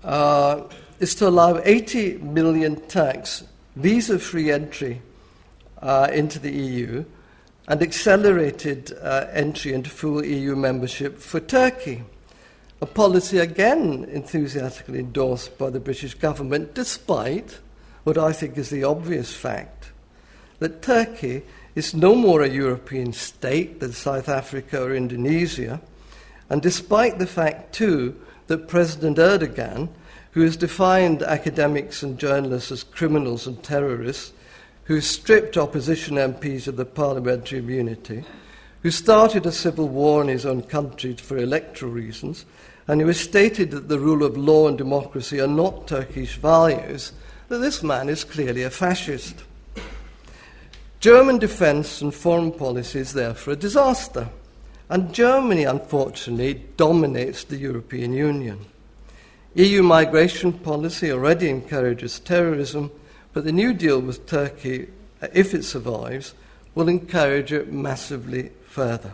[0.03, 0.63] uh,
[0.99, 3.43] is to allow 80 million Turks
[3.75, 5.03] visa free entry
[5.83, 7.05] uh, into the EU
[7.67, 12.03] and accelerated uh, entry into full EU membership for Turkey.
[12.81, 17.59] A policy again enthusiastically endorsed by the British government, despite
[18.03, 19.82] what I think is the obvious fact
[20.63, 21.41] that Turkey
[21.75, 25.81] is no more a European state than South Africa or Indonesia,
[26.49, 28.15] and despite the fact, too,
[28.47, 29.89] that President Erdogan,
[30.31, 34.31] who has defined academics and journalists as criminals and terrorists,
[34.85, 38.23] who stripped opposition MPs of the parliamentary immunity,
[38.83, 42.45] who started a civil war in his own country for electoral reasons,
[42.87, 47.11] and who has stated that the rule of law and democracy are not Turkish values,
[47.49, 49.43] that this man is clearly a fascist.
[51.03, 54.29] German defence and foreign policy is therefore a disaster,
[54.87, 58.65] and Germany, unfortunately, dominates the European Union.
[59.55, 62.89] EU migration policy already encourages terrorism,
[63.33, 64.87] but the new deal with Turkey,
[65.21, 66.35] uh, if it survives,
[66.73, 69.13] will encourage it massively further.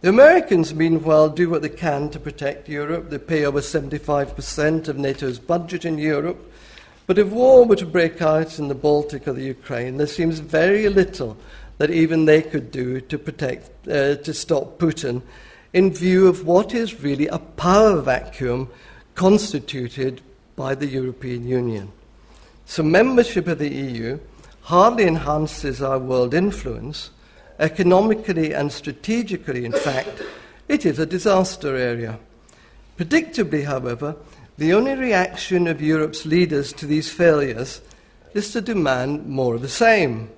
[0.00, 3.10] The Americans, meanwhile, do what they can to protect Europe.
[3.10, 6.52] They pay over 75% of NATO's budget in Europe.
[7.08, 10.40] But if war were to break out in the Baltic or the Ukraine, there seems
[10.40, 11.38] very little
[11.78, 15.22] that even they could do to protect, uh, to stop Putin,
[15.72, 18.68] in view of what is really a power vacuum
[19.14, 20.20] constituted
[20.54, 21.90] by the European Union.
[22.66, 24.18] So, membership of the EU
[24.64, 27.08] hardly enhances our world influence.
[27.58, 30.22] Economically and strategically, in fact,
[30.68, 32.18] it is a disaster area.
[32.98, 34.14] Predictably, however,
[34.58, 37.80] the only reaction of Europe's leaders to these failures
[38.34, 40.28] is to demand more of the same.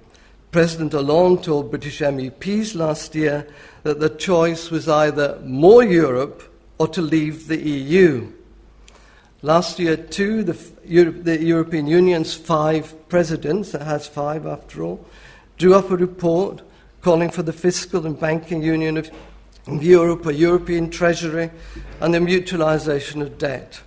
[0.52, 3.48] President Hollande told British MEPs last year
[3.82, 6.42] that the choice was either more Europe
[6.78, 8.30] or to leave the EU.
[9.40, 15.06] Last year, too, the, the European Union's five presidents, it has five after all,
[15.56, 16.60] drew up a report
[17.00, 19.10] calling for the fiscal and banking union of
[19.82, 21.50] Europe, a European treasury,
[22.02, 23.80] and the mutualisation of debt.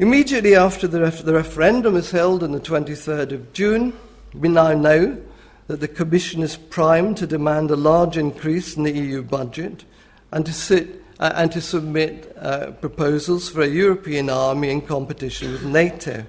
[0.00, 3.92] Immediately after the, ref- the referendum was held on the 23rd of June,
[4.32, 5.20] we now know
[5.66, 9.84] that the Commission is primed to demand a large increase in the EU budget
[10.32, 15.52] and to, sit, uh, and to submit uh, proposals for a European army in competition
[15.52, 16.24] with NATO.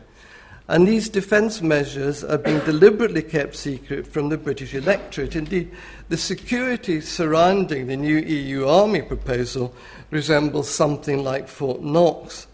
[0.68, 5.38] And these defence measures are being deliberately kept secret from the British electorate.
[5.38, 5.72] Indeed,
[6.10, 9.74] the security surrounding the new EU army proposal
[10.10, 12.48] resembles something like Fort Knox.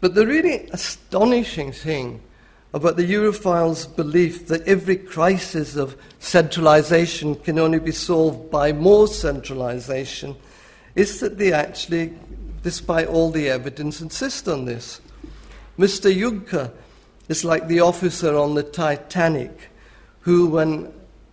[0.00, 2.20] But the really astonishing thing
[2.74, 9.08] about the Europhiles' belief that every crisis of centralisation can only be solved by more
[9.08, 10.36] centralisation
[10.94, 12.12] is that they actually,
[12.62, 15.00] despite all the evidence, insist on this.
[15.78, 16.14] Mr.
[16.14, 16.70] Juncker
[17.28, 19.70] is like the officer on the Titanic
[20.20, 20.92] who, when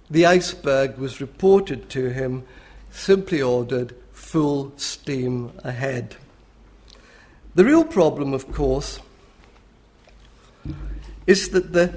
[0.09, 2.43] the iceberg was reported to him,
[2.91, 6.15] simply ordered full steam ahead.
[7.55, 8.99] The real problem, of course,
[11.27, 11.93] is that the,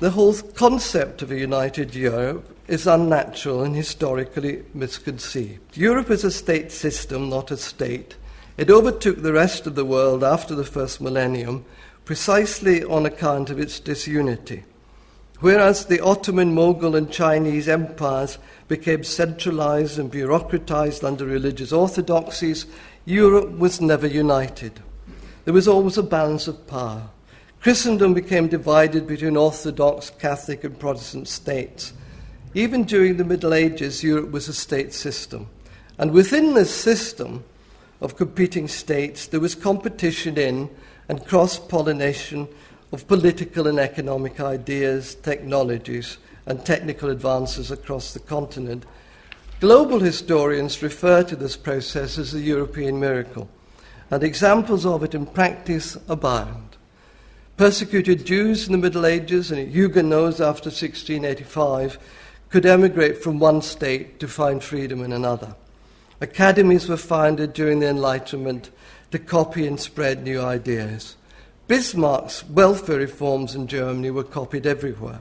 [0.00, 5.76] the whole concept of a united Europe is unnatural and historically misconceived.
[5.76, 8.16] Europe is a state system, not a state.
[8.56, 11.64] It overtook the rest of the world after the first millennium
[12.04, 14.64] precisely on account of its disunity.
[15.40, 18.38] Whereas the Ottoman, Mughal, and Chinese empires
[18.68, 22.66] became centralized and bureaucratized under religious orthodoxies,
[23.10, 24.80] Europe was never united.
[25.44, 27.08] There was always a balance of power.
[27.60, 31.92] Christendom became divided between Orthodox, Catholic, and Protestant states.
[32.54, 35.48] Even during the Middle Ages, Europe was a state system.
[35.98, 37.42] And within this system
[38.00, 40.70] of competing states, there was competition in
[41.08, 42.46] and cross pollination
[42.92, 48.86] of political and economic ideas, technologies, and technical advances across the continent.
[49.60, 53.46] Global historians refer to this process as the European miracle,
[54.10, 56.78] and examples of it in practice abound.
[57.58, 61.98] Persecuted Jews in the Middle Ages and Huguenots after 1685
[62.48, 65.54] could emigrate from one state to find freedom in another.
[66.22, 68.70] Academies were founded during the Enlightenment
[69.10, 71.16] to copy and spread new ideas.
[71.68, 75.20] Bismarck's welfare reforms in Germany were copied everywhere.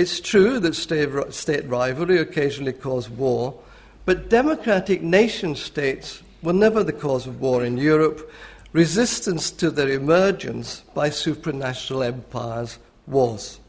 [0.00, 3.60] It's true that state rivalry occasionally caused war,
[4.06, 8.32] but democratic nation states were never the cause of war in Europe,
[8.72, 13.60] resistance to their emergence by supranational empires was.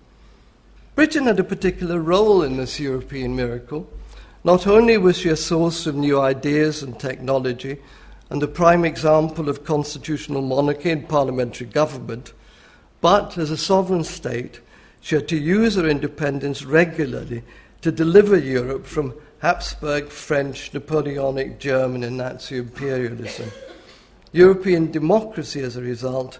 [0.96, 3.90] Britain had a particular role in this European miracle.
[4.46, 7.78] Not only was she a source of new ideas and technology,
[8.30, 12.32] and a prime example of constitutional monarchy and parliamentary government,
[13.02, 14.62] but as a sovereign state,
[15.02, 17.43] she had to use her independence regularly
[17.82, 23.52] to deliver Europe from Habsburg, French, Napoleonic, German, and Nazi imperialism.
[24.32, 26.39] European democracy, as a result,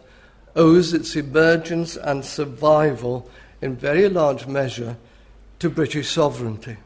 [0.56, 3.28] owes its emergence and survival
[3.62, 4.96] in very large measure
[5.60, 6.78] to British sovereignty.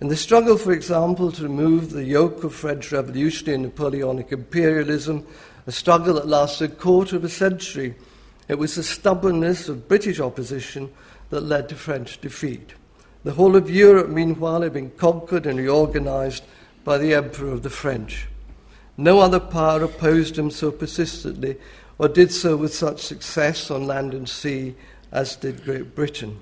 [0.00, 5.26] In the struggle, for example, to remove the yoke of French revolutionary and Napoleonic imperialism,
[5.66, 7.96] a struggle that lasted a quarter of a century,
[8.48, 10.92] it was the stubbornness of British opposition
[11.30, 12.74] that led to French defeat.
[13.24, 16.44] The whole of Europe, meanwhile, had been conquered and reorganized
[16.84, 18.28] by the Emperor of the French.
[18.96, 21.56] No other power opposed him so persistently
[21.98, 24.74] or did so with such success on land and sea
[25.10, 26.40] as did Great Britain.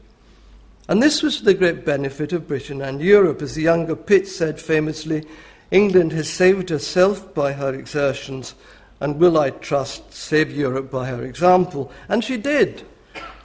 [0.88, 3.40] And this was the great benefit of Britain and Europe.
[3.40, 5.24] As the younger Pitt said famously,
[5.70, 8.54] England has saved herself by her exertions
[9.04, 11.92] and will, I trust, save Europe by her example.
[12.08, 12.86] And she did.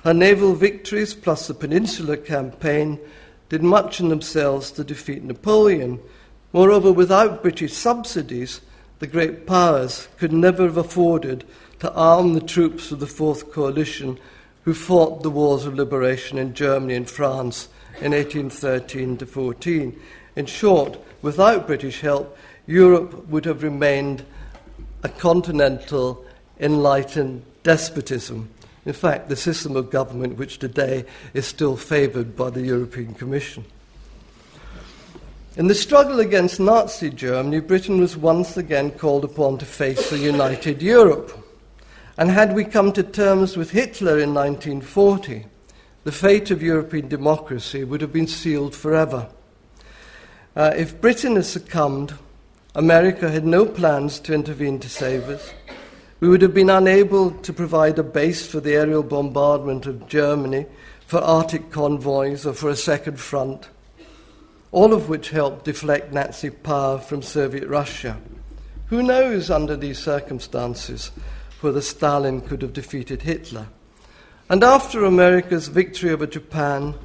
[0.06, 2.98] Her naval victories, plus the Peninsular Campaign,
[3.50, 6.00] did much in themselves to defeat Napoleon.
[6.54, 8.62] Moreover, without British subsidies,
[9.00, 11.44] the great powers could never have afforded
[11.80, 14.18] to arm the troops of the Fourth Coalition
[14.64, 17.68] who fought the wars of liberation in Germany and France
[18.00, 20.00] in 1813 to 14.
[20.38, 24.24] In short, without British help, Europe would have remained
[25.04, 26.26] a continental
[26.60, 28.50] enlightened despotism.
[28.86, 33.66] In fact, the system of government which today is still favoured by the European Commission.
[35.58, 40.18] In the struggle against Nazi Germany, Britain was once again called upon to face a
[40.18, 41.38] united Europe.
[42.18, 45.46] And had we come to terms with Hitler in 1940,
[46.04, 49.30] the fate of European democracy would have been sealed forever.
[50.56, 52.14] Uh, if Britain had succumbed,
[52.76, 55.54] America had no plans to intervene to save us.
[56.20, 60.66] We would have been unable to provide a base for the aerial bombardment of Germany,
[61.06, 63.70] for Arctic convoys, or for a second front
[64.72, 68.18] all of which helped deflect Nazi power from Soviet Russia.
[68.88, 71.12] Who knows under these circumstances
[71.62, 73.68] whether Stalin could have defeated Hitler?
[74.50, 76.96] And after America's victory over Japan,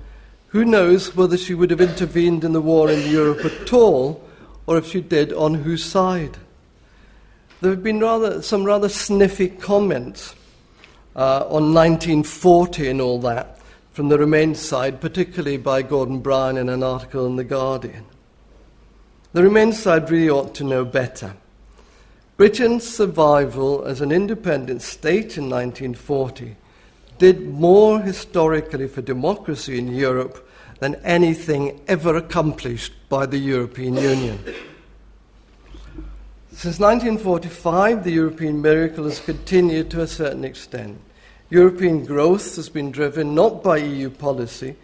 [0.48, 4.22] who knows whether she would have intervened in the war in Europe at all,
[4.66, 6.36] or if she did, on whose side?
[7.60, 10.34] There have been rather, some rather sniffy comments
[11.16, 13.58] uh, on 1940 and all that
[13.92, 18.04] from the Remain side, particularly by Gordon Brown in an article in The Guardian.
[19.32, 21.36] The Remain side really ought to know better.
[22.36, 26.56] Britain's survival as an independent state in 1940
[27.18, 30.43] did more historically for democracy in Europe
[30.80, 34.38] than anything ever accomplished by the European Union.
[36.52, 41.00] Since 1945, the European miracle has continued to a certain extent.
[41.50, 44.76] European growth has been driven not by EU policy,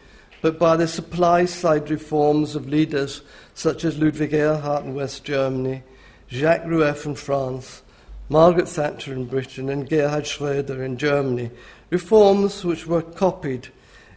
[0.42, 3.22] but by the supply side reforms of leaders
[3.54, 5.82] such as Ludwig Erhard in West Germany,
[6.28, 7.82] Jacques Rueff in France,
[8.28, 11.50] Margaret Thatcher in Britain, and Gerhard Schröder in Germany,
[11.90, 13.68] reforms which were copied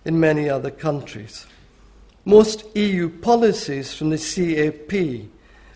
[0.05, 1.47] in many other countries.
[2.25, 4.93] Most EU policies from the CAP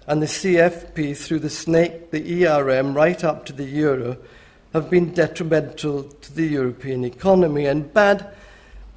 [0.07, 4.15] and the CFP through the snake, the ERM, right up to the euro
[4.71, 8.33] have been detrimental to the European economy, and bad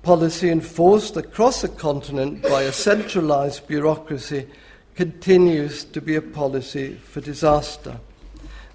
[0.02, 4.46] policy enforced across the continent by a centralized bureaucracy
[4.94, 7.98] continues to be a policy for disaster.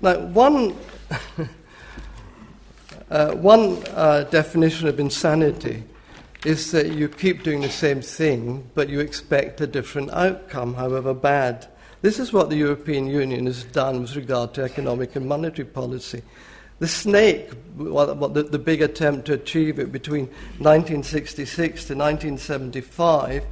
[0.01, 0.75] Now, one,
[3.09, 5.83] uh, one uh, definition of insanity
[6.45, 11.13] is that you keep doing the same thing, but you expect a different outcome, however
[11.13, 11.67] bad.
[12.01, 16.21] This is what the European Union has done with regard to economic and monetary policy.
[16.77, 20.27] The snake, the big attempt to achieve it between
[20.59, 23.45] 1966 to 1975,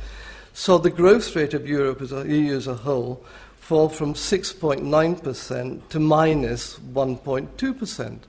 [0.53, 3.25] saw the growth rate of Europe as a EU as a whole
[3.57, 8.19] fall from 6.9% to minus 1.2%.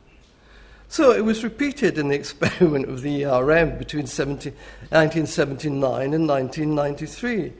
[0.94, 4.50] So it was repeated in the experiment of the ERM between 70,
[4.90, 7.52] 1979 and 1993.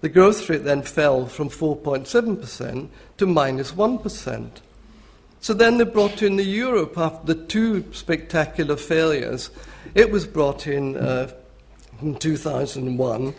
[0.00, 2.88] The growth rate then fell from 4.7%
[3.18, 4.50] to minus 1.
[5.40, 9.50] So then they brought in the Europe after the two spectacular failures.
[9.94, 11.32] It was brought in uh,
[12.02, 13.34] in 2001,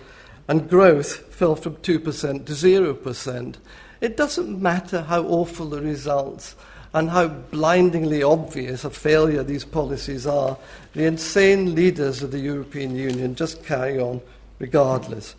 [0.48, 3.56] and growth fell from 2% to 0%.
[4.00, 6.56] It doesn't matter how awful the results
[6.94, 10.58] and how blindingly obvious a failure these policies are.
[10.94, 14.22] The insane leaders of the European Union just carry on
[14.60, 15.36] regardless.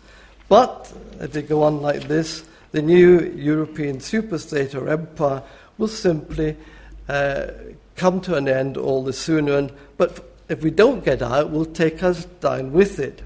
[0.49, 5.43] But if they go on like this, the new European superstate or empire
[5.77, 6.57] will simply
[7.07, 7.47] uh,
[7.95, 9.57] come to an end all the sooner.
[9.57, 13.21] And, but if we don't get out, will take us down with it.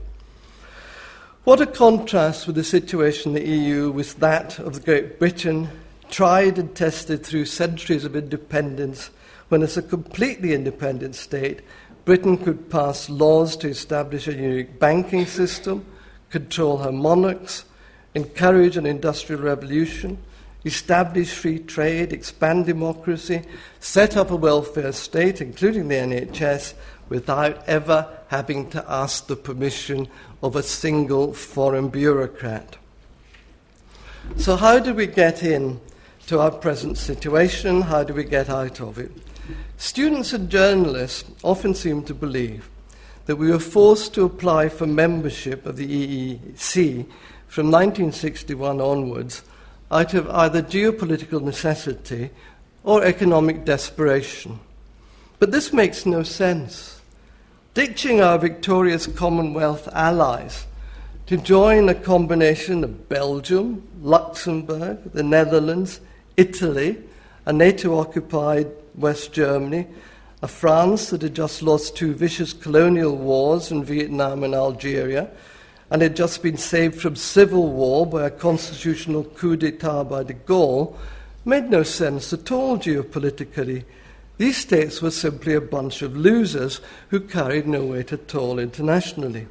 [1.46, 5.70] What a contrast with the situation in the EU with that of Great Britain,
[6.10, 9.10] tried and tested through centuries of independence,
[9.49, 11.62] when as a completely independent state,
[12.05, 15.86] Britain could pass laws to establish a unique banking system,
[16.30, 17.66] control her monarchs,
[18.14, 20.18] encourage an industrial revolution,
[20.66, 23.41] establish free trade, expand democracy,
[23.80, 26.74] set up a welfare state, including the NHS,
[27.10, 30.08] without ever having to ask the permission
[30.43, 32.78] of a single foreign bureaucrat.
[34.36, 35.80] So, how do we get in
[36.28, 37.82] to our present situation?
[37.82, 39.12] How do we get out of it?
[39.78, 42.70] Students and journalists often seem to believe
[43.26, 47.06] that we were forced to apply for membership of the EEC
[47.48, 49.44] from 1961 onwards
[49.90, 52.30] out of either geopolitical necessity
[52.84, 54.60] or economic desperation.
[55.40, 57.02] But this makes no sense.
[57.74, 60.66] Ditching our victorious Commonwealth allies
[61.28, 66.02] to join a combination of Belgium, Luxembourg, the Netherlands,
[66.38, 66.98] Italy,
[67.48, 69.88] a NATO occupied West Germany,
[70.44, 75.32] a France that had just lost two vicious colonial wars in Vietnam and Algeria,
[75.90, 80.34] and had just been saved from civil war by a constitutional coup d'etat by de
[80.34, 80.96] Gaulle,
[81.44, 83.84] made no sense at all geopolitically.
[84.38, 89.48] These states were simply a bunch of losers who carried no weight at all internationally.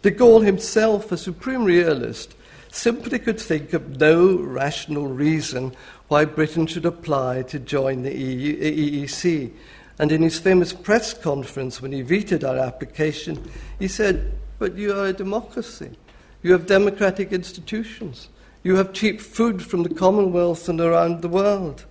[0.00, 2.34] De Gaulle himself, a supreme realist,
[2.74, 5.72] simply could think of no rational reason
[6.08, 9.52] why Britain should apply to join the EU, EEC.
[9.98, 14.92] And in his famous press conference, when he vetoed our application, he said, But you
[14.92, 15.90] are a democracy.
[16.42, 18.28] You have democratic institutions.
[18.62, 21.84] You have cheap food from the Commonwealth and around the world.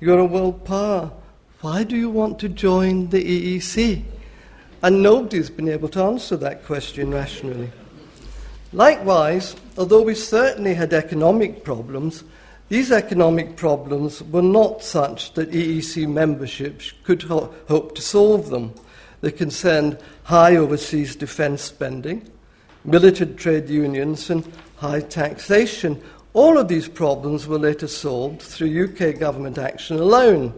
[0.00, 1.12] You're a world power.
[1.60, 4.02] Why do you want to join the EEC?
[4.82, 7.70] And nobody's been able to answer that question rationally.
[8.72, 12.24] Likewise, although we certainly had economic problems,
[12.70, 18.72] these economic problems were not such that EEC membership could ho- hope to solve them.
[19.20, 22.30] They concerned high overseas defence spending,
[22.84, 26.02] militant trade unions, and high taxation.
[26.32, 30.54] All of these problems were later solved through UK government action alone.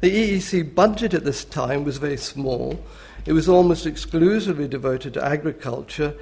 [0.00, 2.78] The EEC budget at this time was very small.
[3.24, 6.14] It was almost exclusively devoted to agriculture.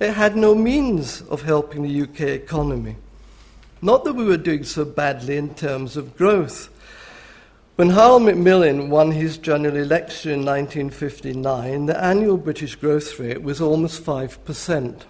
[0.00, 2.96] It had no means of helping the UK economy.
[3.82, 6.70] Not that we were doing so badly in terms of growth.
[7.76, 13.60] When Harold Macmillan won his general election in 1959, the annual British growth rate was
[13.60, 15.02] almost 5%.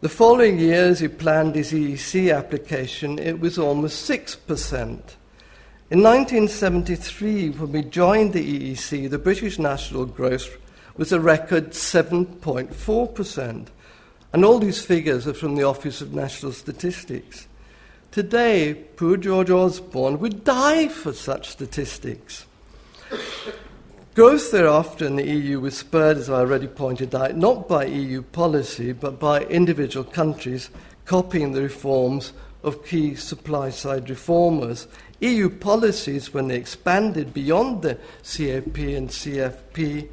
[0.00, 4.80] The following year, as he planned his EEC application, it was almost 6%.
[4.80, 10.56] In 1973, when we joined the EEC, the British national growth
[10.96, 13.68] was a record 7.4%.
[14.34, 17.46] And all these figures are from the Office of National Statistics.
[18.10, 22.44] Today, poor George Osborne would die for such statistics.
[24.16, 28.22] Growth thereafter in the EU was spurred, as I already pointed out, not by EU
[28.22, 30.68] policy, but by individual countries
[31.04, 32.32] copying the reforms
[32.64, 34.88] of key supply side reformers
[35.20, 40.08] EU policies, when they expanded beyond the CAP and CFP,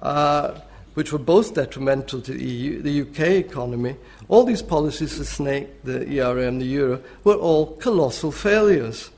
[0.00, 0.60] uh,
[0.98, 3.94] which were both detrimental to the, EU, the UK economy,
[4.26, 9.10] all these policies, the snake, the ERM, the euro, were all colossal failures.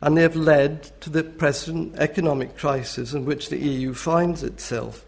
[0.00, 5.04] And they have led to the present economic crisis in which the EU finds itself.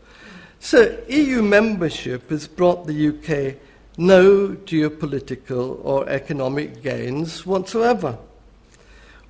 [0.59, 3.57] So, EU membership has brought the UK
[3.97, 8.19] no geopolitical or economic gains whatsoever.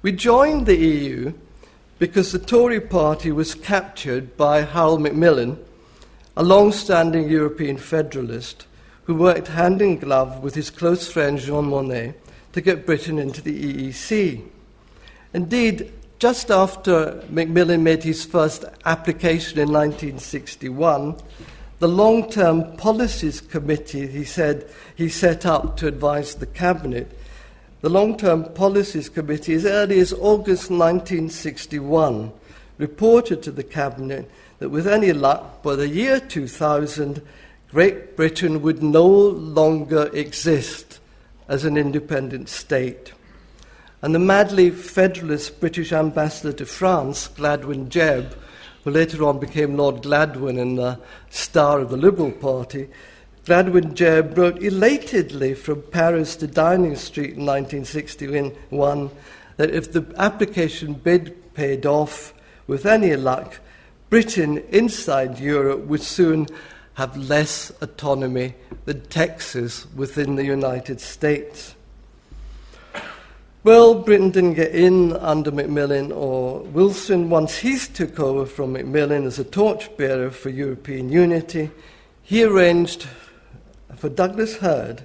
[0.02, 1.34] We joined the EU
[2.00, 5.56] because the Tory party was captured by Harold Macmillan,
[6.40, 8.64] a long standing European federalist
[9.04, 12.14] who worked hand in glove with his close friend Jean Monnet
[12.54, 14.42] to get Britain into the EEC.
[15.34, 21.14] Indeed, just after Macmillan made his first application in 1961,
[21.78, 24.66] the long term policies committee he said
[24.96, 27.14] he set up to advise the cabinet
[27.82, 32.30] the Long Term Policies Committee, as early as August 1961,
[32.76, 34.30] reported to the Cabinet
[34.60, 37.20] that with any luck, by the year 2000,
[37.70, 41.00] Great Britain would no longer exist
[41.48, 43.12] as an independent state.
[44.02, 48.34] And the madly federalist British ambassador to France, Gladwyn Jebb,
[48.84, 50.98] who later on became Lord Gladwyn and the
[51.30, 52.88] star of the Liberal Party,
[53.46, 59.10] Gladwyn Jebb wrote elatedly from Paris to Downing Street in 1961
[59.56, 62.34] that if the application bid paid off,
[62.66, 63.58] with any luck,
[64.10, 66.48] Britain inside Europe would soon
[66.94, 68.54] have less autonomy
[68.84, 71.76] than Texas within the United States.
[73.62, 77.30] Well, Britain didn't get in under Macmillan or Wilson.
[77.30, 81.70] Once he took over from Macmillan as a torchbearer for European unity,
[82.22, 83.06] he arranged
[83.96, 85.04] for Douglas Hurd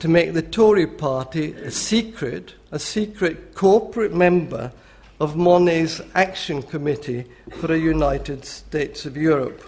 [0.00, 4.72] to make the Tory party a secret, a secret corporate member
[5.20, 7.24] of Monnet's Action Committee
[7.58, 9.62] for a United States of Europe.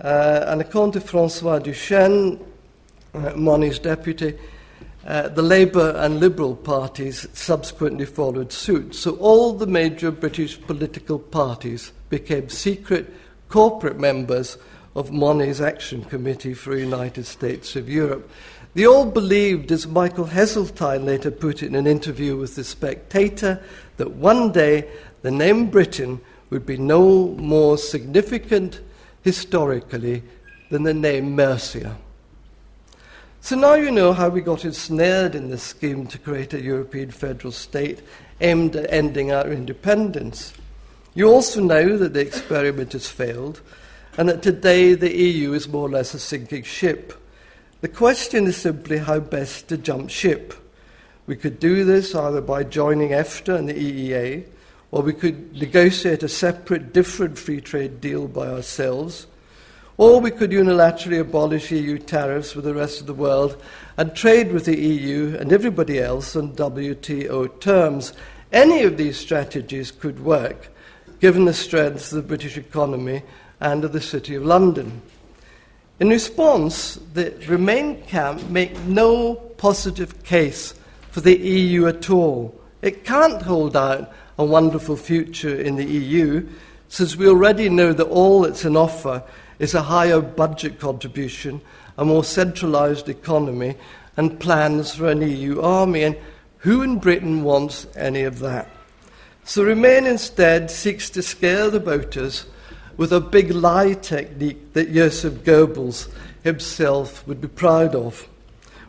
[0.00, 2.40] Uh, and according to Francois Duchêne,
[3.14, 4.36] uh, Monnet's deputy,
[5.06, 8.94] uh, the Labour and Liberal parties subsequently followed suit.
[8.94, 13.12] So all the major British political parties became secret
[13.48, 14.56] corporate members
[14.96, 18.28] of Monnet's Action Committee for the United States of Europe.
[18.74, 23.62] They all believed, as Michael Heseltine later put it in an interview with The Spectator,
[23.96, 24.88] that one day
[25.22, 26.20] the name Britain
[26.50, 28.80] would be no more significant
[29.22, 30.22] historically
[30.70, 31.96] than the name Mercia.
[33.40, 37.10] So now you know how we got ensnared in this scheme to create a European
[37.10, 38.00] federal state
[38.40, 40.54] aimed at ending our independence.
[41.14, 43.60] You also know that the experiment has failed
[44.16, 47.12] and that today the EU is more or less a sinking ship.
[47.82, 50.54] The question is simply how best to jump ship.
[51.26, 54.46] We could do this either by joining EFTA and the EEA,
[54.90, 59.26] or we could negotiate a separate, different free trade deal by ourselves,
[59.96, 63.62] Or we could unilaterally abolish EU tariffs with the rest of the world
[63.96, 68.12] and trade with the EU and everybody else on WTO terms.
[68.52, 70.68] Any of these strategies could work,
[71.20, 73.22] given the strength of the British economy
[73.60, 75.00] and of the City of London.
[76.00, 80.74] In response, the Remain camp make no positive case
[81.14, 82.60] for the EU at all.
[82.82, 86.44] It can't hold out a wonderful future in the EU,
[86.88, 89.22] since we already know that all that's on offer
[89.60, 91.60] is a higher budget contribution,
[91.96, 93.76] a more centralised economy,
[94.16, 96.02] and plans for an EU army.
[96.02, 96.16] And
[96.58, 98.68] who in Britain wants any of that?
[99.44, 102.44] So Remain instead seeks to scare the voters
[102.96, 106.12] with a big lie technique that Joseph Goebbels
[106.42, 108.28] himself would be proud of.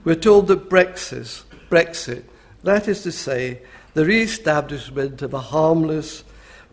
[0.03, 2.23] We're told that Brexit, Brexit,
[2.63, 3.61] that is to say,
[3.93, 6.23] the re establishment of a harmless,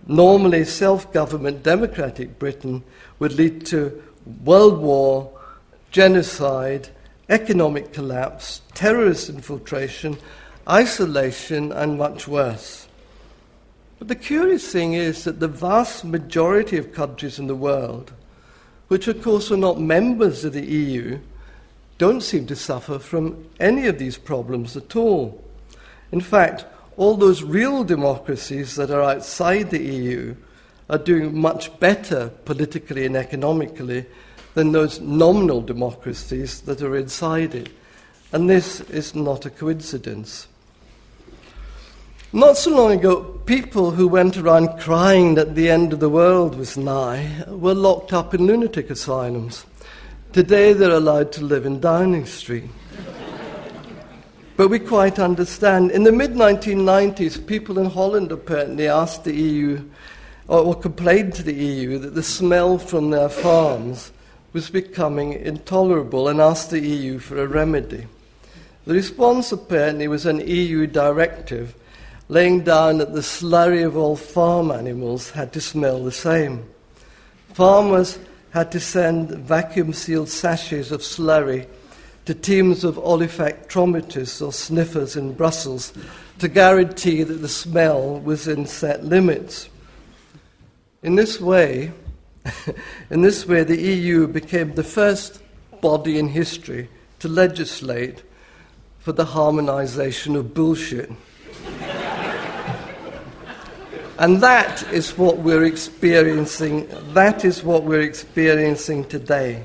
[0.07, 2.83] normally self government democratic Britain,
[3.19, 4.03] would lead to
[4.45, 5.31] world war,
[5.91, 6.89] genocide,
[7.29, 10.19] economic collapse, terrorist infiltration,
[10.69, 12.89] isolation, and much worse.
[13.99, 18.13] But the curious thing is that the vast majority of countries in the world,
[18.89, 21.21] which of course are not members of the EU,
[22.03, 25.41] don't seem to suffer from any of these problems at all.
[26.11, 26.65] In fact,
[26.97, 30.35] all those real democracies that are outside the EU
[30.91, 34.05] are doing much better politically and economically
[34.55, 37.69] than those nominal democracies that are inside it.
[38.33, 40.49] And this is not a coincidence.
[42.33, 46.57] Not so long ago, people who went around crying that the end of the world
[46.57, 49.67] was nigh were locked up in lunatic asylums.
[50.33, 52.71] Today they're allowed to live in Downing Street.
[54.57, 55.91] but we quite understand.
[55.91, 59.87] In the mid 1990s, people in Holland apparently asked the EU,
[60.49, 64.11] or, complained to the EU, that the smell from their farms
[64.55, 68.07] was becoming intolerable and asked the EU for a remedy.
[68.87, 71.75] The response apparently was an EU directive
[72.31, 76.65] laying down that the slurry of all farm animals had to smell the same.
[77.53, 78.19] Farmers
[78.53, 81.67] had to send vacuum sealed sachets of slurry
[82.27, 85.93] to teams of olfactometrists or sniffers in Brussels
[86.39, 89.69] to guarantee that the smell was in set limits.
[91.03, 91.93] In this way,
[93.11, 95.43] in this way, the EU became the first
[95.81, 96.89] body in history
[97.21, 98.23] to legislate
[98.99, 101.11] for the harmonization of bullshit.
[104.19, 106.87] And that is what we're experiencing.
[107.15, 109.65] That is what we're experiencing today.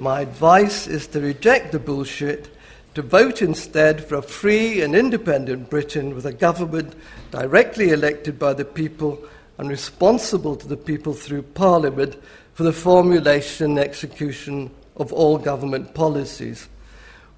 [0.00, 2.48] My advice is to reject the bullshit,
[2.94, 6.94] to vote instead for a free and independent Britain with a government
[7.30, 9.22] directly elected by the people
[9.56, 12.16] and responsible to the people through Parliament
[12.54, 16.68] for the formulation and execution of all government policies.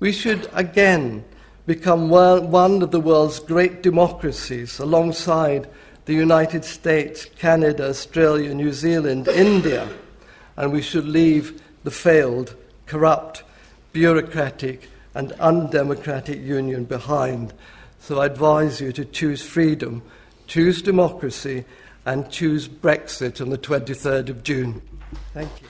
[0.01, 1.25] We should again
[1.67, 5.69] become one of the world's great democracies alongside
[6.09, 9.87] the United States, Canada, Australia, New Zealand, India,
[10.57, 12.57] and we should leave the failed,
[12.87, 13.43] corrupt,
[13.93, 17.53] bureaucratic, and undemocratic union behind.
[18.01, 20.01] So I advise you to choose freedom,
[20.47, 21.67] choose democracy,
[22.07, 24.81] and choose Brexit on the 23rd of June.
[25.35, 25.69] Thank you.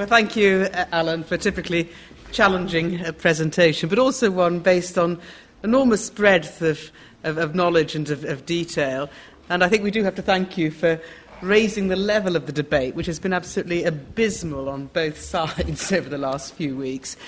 [0.00, 1.90] Well, thank you, uh, Alan, for a typically
[2.32, 5.20] challenging uh, presentation, but also one based on
[5.62, 6.90] enormous breadth of,
[7.22, 9.10] of, of knowledge and of, of detail.
[9.50, 10.98] And I think we do have to thank you for
[11.42, 16.08] raising the level of the debate, which has been absolutely abysmal on both sides over
[16.08, 17.18] the last few weeks.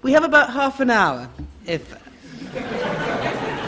[0.00, 1.28] We have about half an hour,
[1.66, 1.94] if.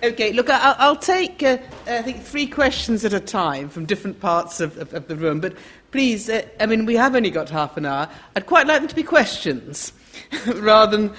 [0.00, 1.58] Okay, look, I'll, I'll take, uh,
[1.88, 5.40] I think, three questions at a time from different parts of, of, of the room.
[5.40, 5.54] But
[5.90, 8.08] please, uh, I mean, we have only got half an hour.
[8.36, 9.92] I'd quite like them to be questions
[10.46, 11.14] rather than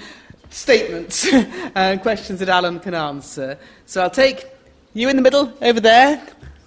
[0.50, 3.58] statements, uh, questions that Alan can answer.
[3.86, 4.46] So I'll take
[4.94, 6.22] you in the middle over there,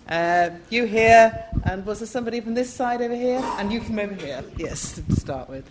[0.10, 3.42] uh, you here, and was there somebody from this side over here?
[3.58, 5.70] And you from over here, yes, to start with.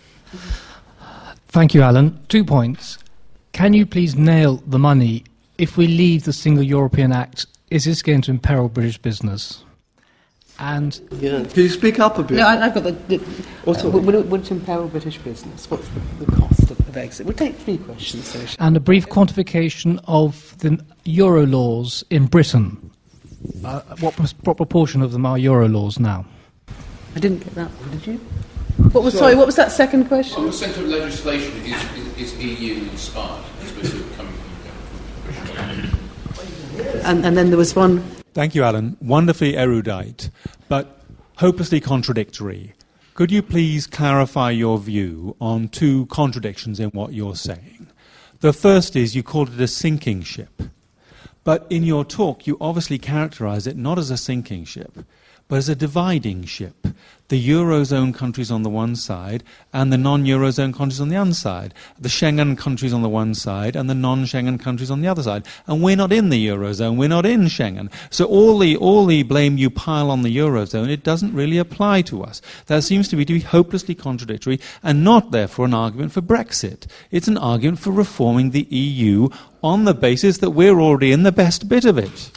[1.47, 2.19] Thank you, Alan.
[2.29, 2.97] Two points.
[3.51, 5.23] Can you please nail the money?
[5.59, 9.63] If we leave the Single European Act, is this going to imperil British business?
[10.59, 11.43] And yeah.
[11.43, 12.37] Can you speak up a bit?
[12.37, 12.91] No, I, have got the.
[12.91, 13.15] the
[13.65, 15.69] uh, would, it, would it imperil British business?
[15.69, 17.25] What's the, the cost of, of, exit?
[17.25, 18.27] We'll take three questions.
[18.27, 18.39] So.
[18.59, 22.91] And a brief quantification of the Euro laws in Britain.
[23.65, 26.25] Uh, what, what proportion of them are Euro laws now?
[27.15, 28.19] I didn't get that one, did you?
[28.91, 30.45] What was, sorry, what was that second question?
[30.45, 33.43] What centre of legislation is, is, is EU inspired?
[37.03, 38.03] And, and then there was one.
[38.33, 38.97] Thank you, Alan.
[38.99, 40.31] Wonderfully erudite,
[40.67, 41.01] but
[41.37, 42.73] hopelessly contradictory.
[43.13, 47.87] Could you please clarify your view on two contradictions in what you're saying?
[48.39, 50.63] The first is you called it a sinking ship.
[51.43, 54.97] But in your talk, you obviously characterize it not as a sinking ship,
[55.53, 56.87] but as a dividing ship.
[57.27, 61.35] The Eurozone countries on the one side and the non Eurozone countries on the other
[61.35, 61.75] side.
[61.99, 65.21] The Schengen countries on the one side and the non Schengen countries on the other
[65.21, 65.45] side.
[65.67, 67.91] And we're not in the Eurozone, we're not in Schengen.
[68.09, 72.01] So all the, all the blame you pile on the Eurozone, it doesn't really apply
[72.01, 72.41] to us.
[72.65, 76.87] That seems to me to be hopelessly contradictory and not, therefore, an argument for Brexit.
[77.11, 79.29] It's an argument for reforming the EU
[79.61, 82.31] on the basis that we're already in the best bit of it.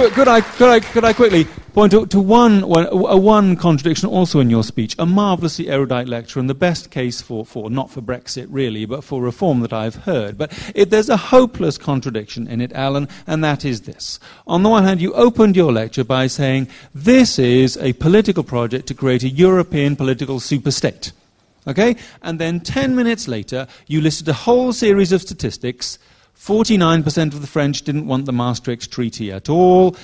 [0.00, 1.44] Could, could, I, could, I, could I quickly
[1.74, 6.08] point to, to one, one, a one contradiction also in your speech, a marvellously erudite
[6.08, 9.74] lecture and the best case for, for, not for Brexit really, but for reform that
[9.74, 10.38] I've heard.
[10.38, 14.18] But it, there's a hopeless contradiction in it, Alan, and that is this.
[14.46, 18.86] On the one hand, you opened your lecture by saying this is a political project
[18.86, 21.12] to create a European political superstate.
[21.66, 21.94] Okay?
[22.22, 25.98] And then 10 minutes later, you listed a whole series of statistics
[26.40, 29.94] 49% of the French didn't want the Maastricht Treaty at all.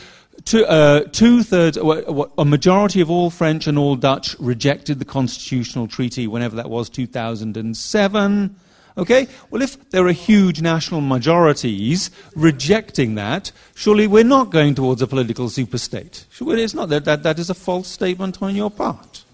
[0.45, 6.26] Two, uh, thirds, a majority of all French and all Dutch rejected the constitutional treaty
[6.26, 8.55] whenever that was, 2007.
[8.99, 9.28] Okay?
[9.51, 15.07] Well, if there are huge national majorities rejecting that, surely we're not going towards a
[15.07, 16.26] political superstate.
[16.39, 16.91] It's not.
[16.91, 19.24] That, that, that is a false statement on your part.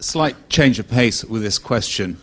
[0.00, 2.18] Slight change of pace with this question.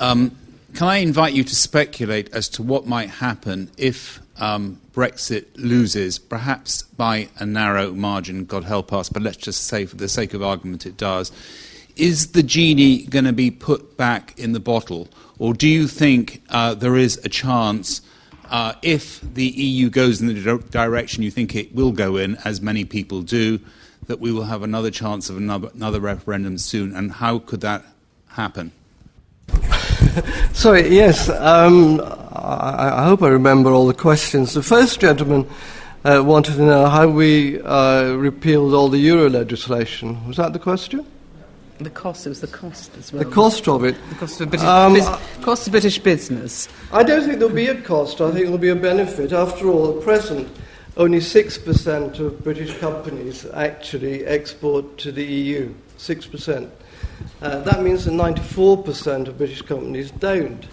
[0.00, 0.36] Um,
[0.74, 6.18] can I invite you to speculate as to what might happen if um, Brexit loses,
[6.18, 10.34] perhaps by a narrow margin, God help us, but let's just say for the sake
[10.34, 11.30] of argument it does.
[11.96, 15.08] Is the genie going to be put back in the bottle?
[15.38, 18.00] Or do you think uh, there is a chance,
[18.48, 22.62] uh, if the EU goes in the direction you think it will go in, as
[22.62, 23.60] many people do,
[24.06, 26.94] that we will have another chance of another, another referendum soon?
[26.94, 27.84] And how could that
[28.28, 28.72] happen?
[30.52, 31.28] Sorry, yes.
[31.28, 32.00] Um,
[32.32, 34.54] I, I, hope I remember all the questions.
[34.54, 35.48] The first gentleman
[36.04, 40.26] uh, wanted to know how we uh, repealed all the euro legislation.
[40.26, 41.06] Was that the question?
[41.78, 43.24] The cost, it was the cost as well.
[43.24, 43.96] The cost of it.
[44.10, 44.96] The cost of British, um,
[45.40, 46.68] cost of British business.
[46.92, 48.20] I don't think there'll be a cost.
[48.20, 49.32] I think there'll be a benefit.
[49.32, 50.48] After all, at present,
[50.96, 55.74] only 6% of British companies actually export to the EU.
[55.98, 56.70] 6%.
[57.40, 60.66] Uh, that means that 94% of British companies don't.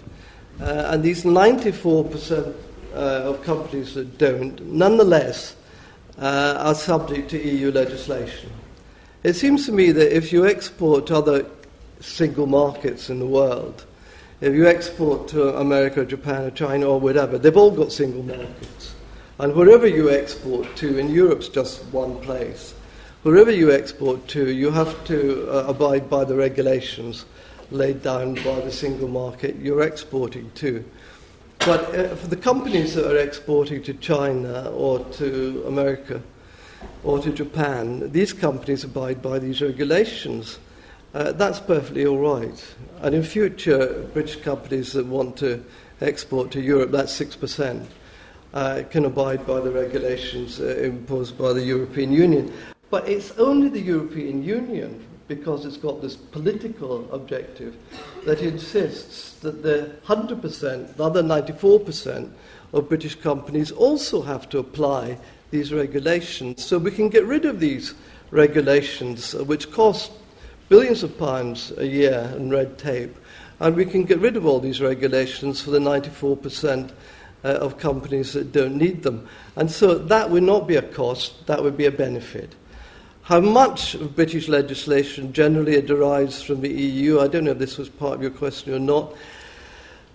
[0.60, 2.54] Uh, and these 94%
[2.92, 5.56] uh, of companies that don't, nonetheless,
[6.18, 8.50] uh, are subject to EU legislation.
[9.22, 11.46] It seems to me that if you export to other
[12.00, 13.84] single markets in the world,
[14.40, 18.94] if you export to America, Japan, or China, or whatever, they've all got single markets.
[19.38, 22.74] And wherever you export to, in Europe's just one place,
[23.22, 27.26] wherever you export to, you have to uh, abide by the regulations
[27.70, 30.84] laid down by the single market you're exporting to.
[31.60, 36.22] But uh, for the companies that are exporting to China or to America
[37.04, 40.58] or to Japan, these companies abide by these regulations.
[41.12, 42.74] Uh, that's perfectly all right.
[43.02, 45.62] And in future, British companies that want to
[46.00, 47.86] export to Europe, that's 6%,
[48.54, 52.52] uh, can abide by the regulations uh, imposed by the European Union.
[52.90, 57.76] But it's only the European Union, because it's got this political objective,
[58.26, 62.30] that insists that the 100%, the other 94%
[62.72, 65.18] of British companies also have to apply
[65.52, 66.64] these regulations.
[66.64, 67.94] So we can get rid of these
[68.30, 70.12] regulations, uh, which cost
[70.68, 73.16] billions of pounds a year in red tape,
[73.60, 76.90] and we can get rid of all these regulations for the 94%
[77.42, 79.28] uh, of companies that don't need them.
[79.56, 82.54] And so that would not be a cost, that would be a benefit.
[83.30, 87.78] How much of British legislation generally derives from the EU, I don't know if this
[87.78, 89.14] was part of your question or not.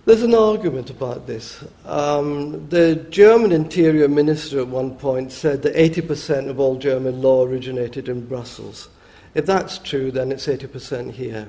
[0.04, 1.64] There's an argument about this.
[1.86, 7.46] Um, the German Interior Minister at one point said that 80% of all German law
[7.46, 8.90] originated in Brussels.
[9.34, 11.48] If that's true, then it's 80% here.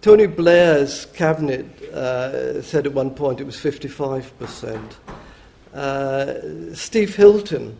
[0.00, 4.94] Tony Blair's cabinet uh, said at one point it was 55%.
[5.74, 7.78] Uh, Steve Hilton,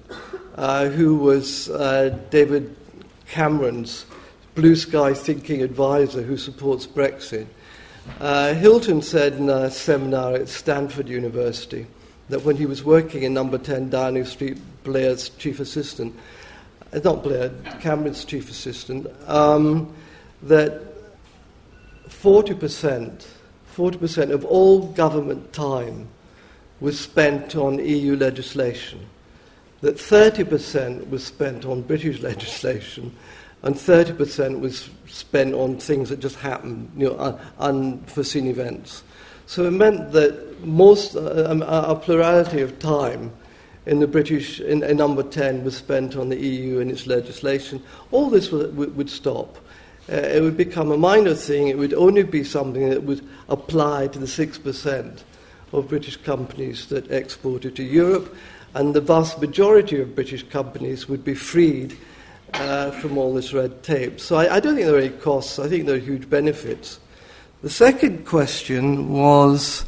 [0.56, 2.76] uh, who was uh, David
[3.28, 4.06] Cameron's
[4.54, 7.46] blue sky thinking advisor who supports Brexit.
[8.20, 11.86] Uh, Hilton said in a seminar at Stanford University
[12.28, 16.14] that when he was working in number 10 Downing Street, Blair's chief assistant,
[16.92, 17.50] uh, not Blair,
[17.80, 19.94] Cameron's chief assistant, um,
[20.42, 20.82] that
[22.08, 23.26] 40%,
[23.76, 26.08] 40% of all government time
[26.80, 29.00] was spent on EU legislation,
[29.80, 33.14] that 30% was spent on British legislation,
[33.62, 39.02] and 30% was spent on things that just happened, you know, un- unforeseen events.
[39.46, 43.32] So it meant that most, uh, um, a plurality of time
[43.86, 47.82] in the British, in, in, number 10, was spent on the EU and its legislation.
[48.10, 49.56] All this would, would stop.
[50.10, 51.68] Uh, it would become a minor thing.
[51.68, 55.22] It would only be something that would apply to the 6%
[55.72, 58.34] of British companies that exported to Europe,
[58.74, 61.96] and the vast majority of British companies would be freed
[62.54, 64.20] uh, from all this red tape.
[64.20, 67.00] So I, I, don't think there are any costs, I think there are huge benefits.
[67.62, 69.84] The second question was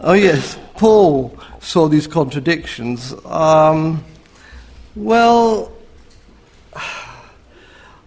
[0.00, 3.14] oh, yes, Paul saw these contradictions.
[3.24, 4.04] Um,
[4.96, 5.72] well,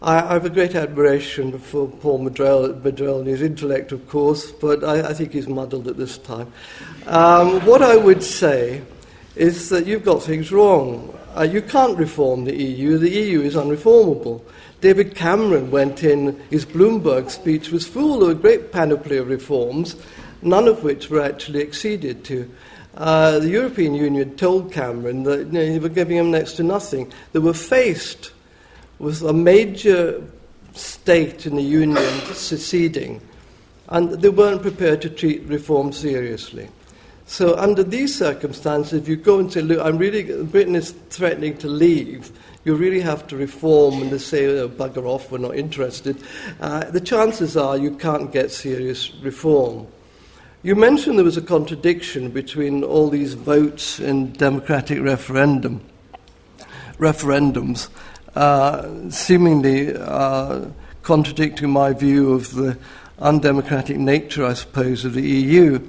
[0.01, 5.09] I, have a great admiration for Paul Maddrell, and his intellect, of course, but I,
[5.09, 6.51] I think he's muddled at this time.
[7.07, 8.81] Um, what I would say
[9.35, 11.17] is that you've got things wrong.
[11.37, 12.97] Uh, you can't reform the EU.
[12.97, 14.41] The EU is unreformable.
[14.81, 19.95] David Cameron went in, his Bloomberg speech was full of a great panoply of reforms,
[20.41, 22.49] none of which were actually acceded to.
[22.95, 26.63] Uh, the European Union told Cameron that you know, they were giving him next to
[26.63, 27.11] nothing.
[27.33, 28.31] They were faced
[28.99, 30.23] with a major
[30.73, 31.97] state in the Union
[32.33, 33.21] seceding,
[33.89, 36.69] and they weren't prepared to treat reform seriously.
[37.27, 41.57] So, under these circumstances, if you go and say, look, I'm really, Britain is threatening
[41.57, 42.31] to leave,
[42.65, 46.21] you really have to reform, and they say, oh, bugger off, we're not interested,
[46.61, 49.87] uh, the chances are you can't get serious reform.
[50.61, 55.81] You mentioned there was a contradiction between all these votes in democratic referendum,
[56.99, 57.89] referendums,
[58.35, 60.65] uh, seemingly uh,
[61.01, 62.77] contradicting my view of the
[63.17, 65.87] undemocratic nature, I suppose, of the EU.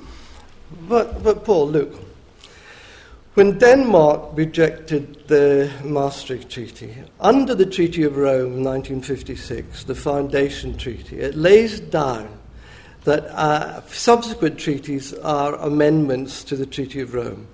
[0.89, 1.95] But, but Paul, look,
[3.35, 11.21] when Denmark rejected the Maastricht Treaty, under the Treaty of Rome 1956, the foundation treaty,
[11.21, 12.29] it lays down
[13.05, 17.47] that uh, subsequent treaties are amendments to the Treaty of Rome.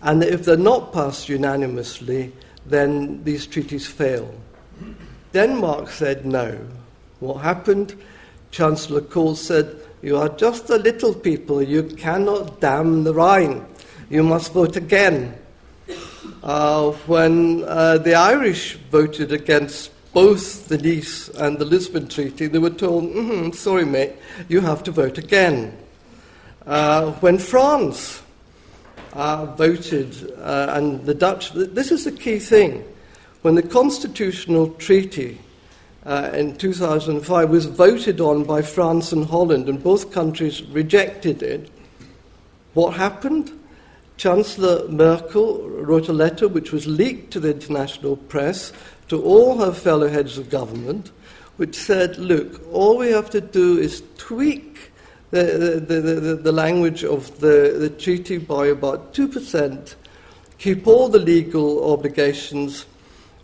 [0.00, 2.32] And that if they're not passed unanimously,
[2.64, 4.32] then these treaties fail.
[5.32, 6.58] Denmark said no.
[7.20, 8.00] What happened?
[8.50, 11.62] Chancellor Kohl said you are just a little people.
[11.62, 13.64] You cannot dam the Rhine.
[14.10, 15.34] You must vote again.
[16.42, 22.58] Uh, when uh, the Irish voted against both the Nice and the Lisbon Treaty, they
[22.58, 24.12] were told, mm-hmm, sorry, mate,
[24.48, 25.76] you have to vote again.
[26.66, 28.22] Uh, when France
[29.12, 32.84] uh, voted, uh, and the Dutch, this is the key thing,
[33.42, 35.38] when the constitutional treaty
[36.04, 41.70] uh, in 2005 was voted on by France and Holland, and both countries rejected it.
[42.74, 43.52] What happened?
[44.16, 48.72] Chancellor Merkel wrote a letter which was leaked to the international press
[49.08, 51.10] to all her fellow heads of government,
[51.56, 54.92] which said, look, all we have to do is tweak
[55.30, 59.94] the, the, the, the language of the, the treaty by about 2%,
[60.58, 62.86] keep all the legal obligations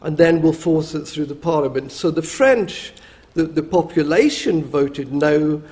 [0.03, 1.93] and then we'll force it through the parliament.
[1.93, 2.93] So the French,
[3.35, 5.63] the, the population voted no,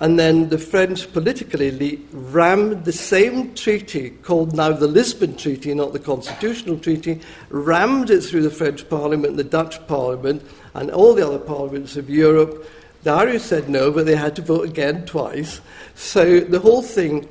[0.00, 5.72] and then the French political elite rammed the same treaty, called now the Lisbon Treaty,
[5.72, 10.42] not the Constitutional Treaty, rammed it through the French Parliament, the Dutch Parliament,
[10.74, 12.68] and all the other parliaments of Europe.
[13.04, 15.60] The Irish said no, but they had to vote again twice.
[15.94, 17.28] So the whole thing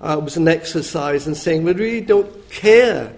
[0.00, 3.12] uh, was an exercise in saying we really don't care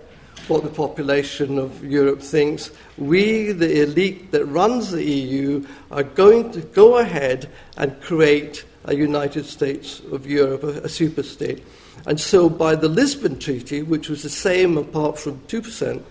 [0.49, 2.71] what the population of Europe thinks.
[2.97, 8.95] We, the elite that runs the EU, are going to go ahead and create a
[8.95, 11.65] United States of Europe, a, a super state.
[12.07, 16.03] And so, by the Lisbon Treaty, which was the same apart from 2%,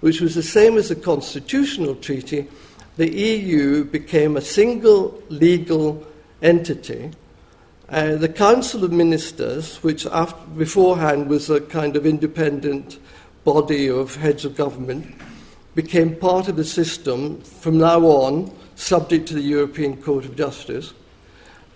[0.00, 2.46] which was the same as the constitutional treaty,
[2.96, 6.06] the EU became a single legal
[6.42, 7.12] entity.
[7.88, 12.98] Uh, the Council of Ministers, which after, beforehand was a kind of independent
[13.48, 15.06] body of heads of government
[15.74, 20.92] became part of the system from now on, subject to the European Court of Justice.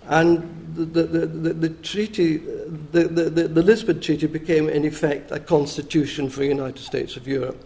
[0.03, 0.37] And
[0.75, 6.41] the, the, the, the treaty, the, the, Lisbon Treaty became, in effect, a constitution for
[6.41, 7.57] the United States of Europe.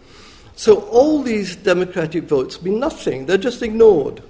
[0.56, 4.22] So all these democratic votes mean nothing, they're just ignored.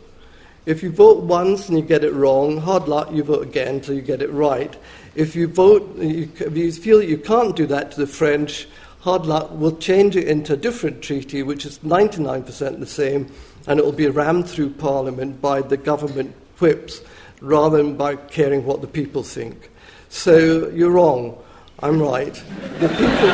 [0.66, 3.94] If you vote once and you get it wrong, hard luck, you vote again until
[3.94, 4.76] you get it right.
[5.14, 8.66] If you vote, if you feel that you can't do that to the French,
[9.00, 13.30] hard luck, we'll change it into a different treaty, which is 99% the same,
[13.66, 17.00] and it will be rammed through Parliament by the government whips
[17.40, 19.70] rather than by caring what the people think.
[20.08, 21.38] So you're wrong.
[21.80, 22.34] I'm right.
[22.80, 23.28] The people,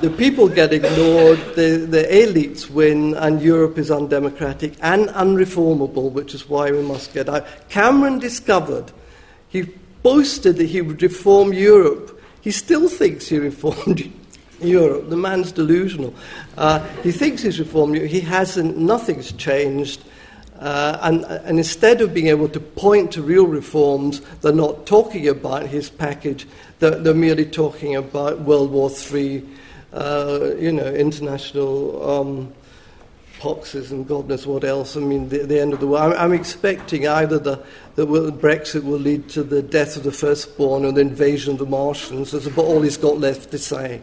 [0.08, 6.34] the people get ignored, the, the elites win, and Europe is undemocratic and unreformable, which
[6.34, 7.46] is why we must get out.
[7.68, 8.92] Cameron discovered,
[9.48, 9.62] he
[10.02, 12.15] boasted that he would reform Europe.
[12.46, 14.08] He still thinks he reformed
[14.60, 15.10] Europe.
[15.10, 16.14] The man's delusional.
[16.56, 18.08] Uh, he thinks he's reformed Europe.
[18.08, 20.04] He hasn't, nothing's changed.
[20.60, 25.26] Uh, and, and, instead of being able to point to real reforms, they're not talking
[25.26, 26.46] about his package,
[26.78, 29.42] they're, they're merely talking about World War III,
[29.92, 32.54] uh, you know, international um,
[33.38, 34.96] poxes and God knows what else.
[34.96, 36.14] I mean, the, the end of the world.
[36.14, 37.62] I'm, I'm expecting either the,
[37.94, 41.66] that Brexit will lead to the death of the firstborn or the invasion of the
[41.66, 42.32] Martians.
[42.32, 44.02] That's about all he's got left to say.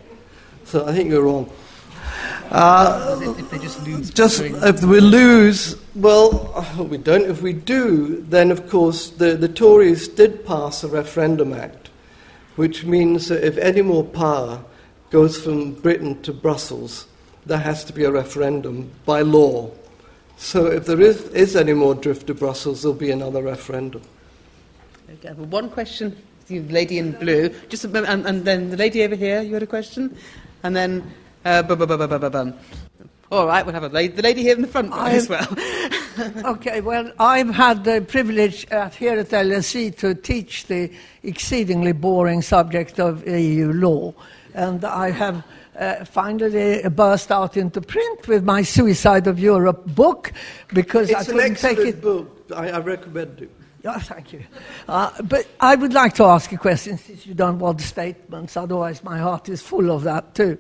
[0.66, 1.52] So I think you're wrong.
[2.50, 7.30] Uh, if they just lose, just if we lose, well, we don't.
[7.30, 11.90] If we do, then of course the, the Tories did pass a referendum act,
[12.56, 14.64] which means that if any more power
[15.10, 17.08] goes from Britain to Brussels,
[17.46, 19.72] there has to be a referendum by law.
[20.38, 24.02] So if there is, is any more drift to Brussels, there'll be another referendum.
[25.10, 26.16] Okay, one question,
[26.48, 29.42] the lady in blue, just a, and, and then the lady over here.
[29.42, 30.16] You had a question,
[30.64, 31.14] and then
[31.46, 31.62] uh,
[33.32, 35.48] All right, we'll have a lady, the lady here in the front as well.
[36.46, 40.92] okay, well, I've had the privilege at, here at LSE to teach the
[41.24, 44.14] exceedingly boring subject of EU law,
[44.54, 45.44] and I have.
[45.76, 50.32] Uh, finally burst out into print with my Suicide of Europe book
[50.72, 52.00] because it's I couldn't take it.
[52.00, 52.46] book.
[52.56, 53.50] I, I recommend it.
[53.84, 54.44] Yeah, thank you.
[54.88, 59.04] Uh, but I would like to ask a question since you don't want statements, otherwise,
[59.04, 60.58] my heart is full of that too.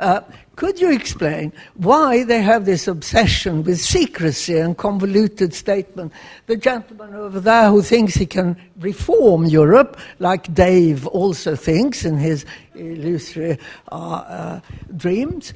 [0.00, 0.20] Uh,
[0.54, 6.12] could you explain why they have this obsession with secrecy and convoluted statement?
[6.46, 12.16] The gentleman over there who thinks he can reform Europe, like Dave also thinks in
[12.16, 12.44] his
[12.74, 13.58] illusory
[13.90, 14.60] uh, uh,
[14.96, 15.52] dreams.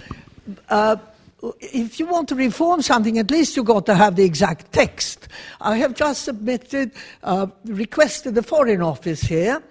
[0.68, 0.96] Uh,
[1.60, 5.26] if you want to reform something, at least you've got to have the exact text.
[5.60, 6.92] I have just submitted,
[7.24, 9.62] uh, requested the Foreign Office here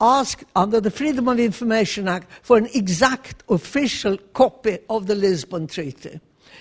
[0.00, 5.66] asked under the Freedom of Information Act for an exact official copy of the Lisbon
[5.66, 6.20] Treaty.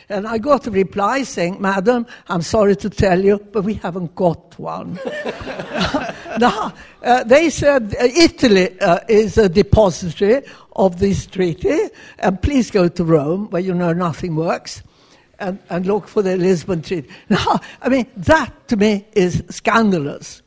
[0.09, 4.15] And I got a reply saying, Madam, I'm sorry to tell you, but we haven't
[4.15, 4.99] got one.
[6.39, 10.41] now, uh, they said uh, Italy uh, is a depository
[10.75, 11.89] of this treaty,
[12.19, 14.81] and please go to Rome, where you know nothing works,
[15.37, 17.07] and, and look for the Lisbon Treaty.
[17.29, 20.41] Now, I mean, that to me is scandalous,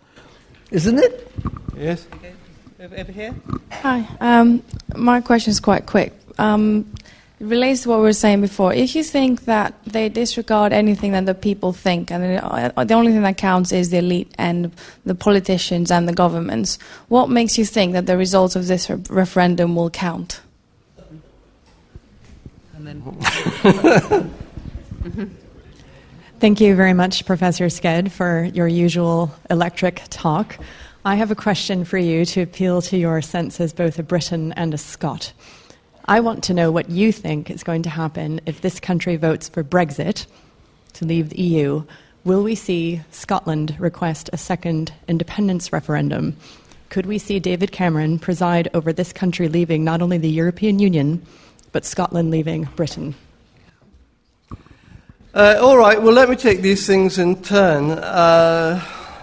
[0.73, 1.31] isn't it?
[1.77, 2.06] Yes.
[2.14, 2.35] Okay.
[2.83, 3.33] Over, here.
[3.71, 4.09] Hi.
[4.21, 4.61] Um,
[4.97, 6.13] my question is quite quick.
[6.39, 6.93] Um,
[7.39, 8.75] it relates to what we were saying before.
[8.75, 13.23] If you think that they disregard anything that the people think, and the only thing
[13.23, 14.73] that counts is the elite and
[15.07, 16.77] the politicians and the governments,
[17.07, 20.41] what makes you think that the results of this re- referendum will count?
[26.41, 30.59] Thank you very much, Professor Sked, for your usual electric talk.
[31.05, 34.53] I have a question for you to appeal to your sense as both a Briton
[34.53, 35.33] and a Scot.
[36.05, 39.49] I want to know what you think is going to happen if this country votes
[39.49, 40.27] for Brexit
[40.93, 41.83] to leave the EU.
[42.23, 46.37] Will we see Scotland request a second independence referendum?
[46.89, 51.20] Could we see David Cameron preside over this country leaving not only the European Union,
[51.73, 53.16] but Scotland leaving Britain?
[55.35, 57.91] Uh, all right, well, let me take these things in turn.
[57.91, 58.81] Uh,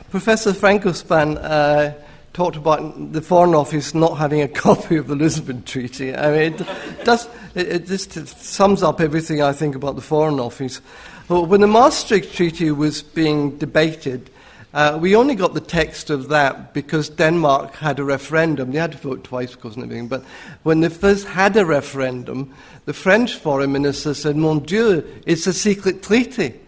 [0.09, 1.93] Professor Frankospan uh,
[2.33, 6.15] talked about the Foreign Office not having a copy of the Lisbon Treaty.
[6.15, 10.39] I mean, it, does, it, it just sums up everything I think about the Foreign
[10.39, 10.81] Office.
[11.27, 14.31] But when the Maastricht Treaty was being debated,
[14.73, 18.71] uh, we only got the text of that because Denmark had a referendum.
[18.71, 20.07] They had to vote twice, because of course, and everything.
[20.07, 20.23] But
[20.63, 22.51] when they first had a referendum,
[22.85, 26.59] the French foreign minister said, Mon Dieu, it's a secret treaty.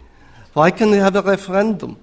[0.53, 1.97] Why can they have a referendum?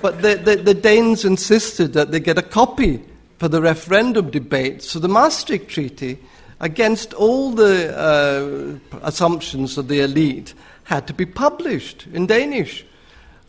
[0.00, 3.02] But the, the, the, Danes insisted that they get a copy
[3.38, 4.82] for the referendum debate.
[4.82, 6.18] So the Maastricht Treaty,
[6.60, 10.54] against all the uh, assumptions of the elite,
[10.84, 12.84] had to be published in Danish.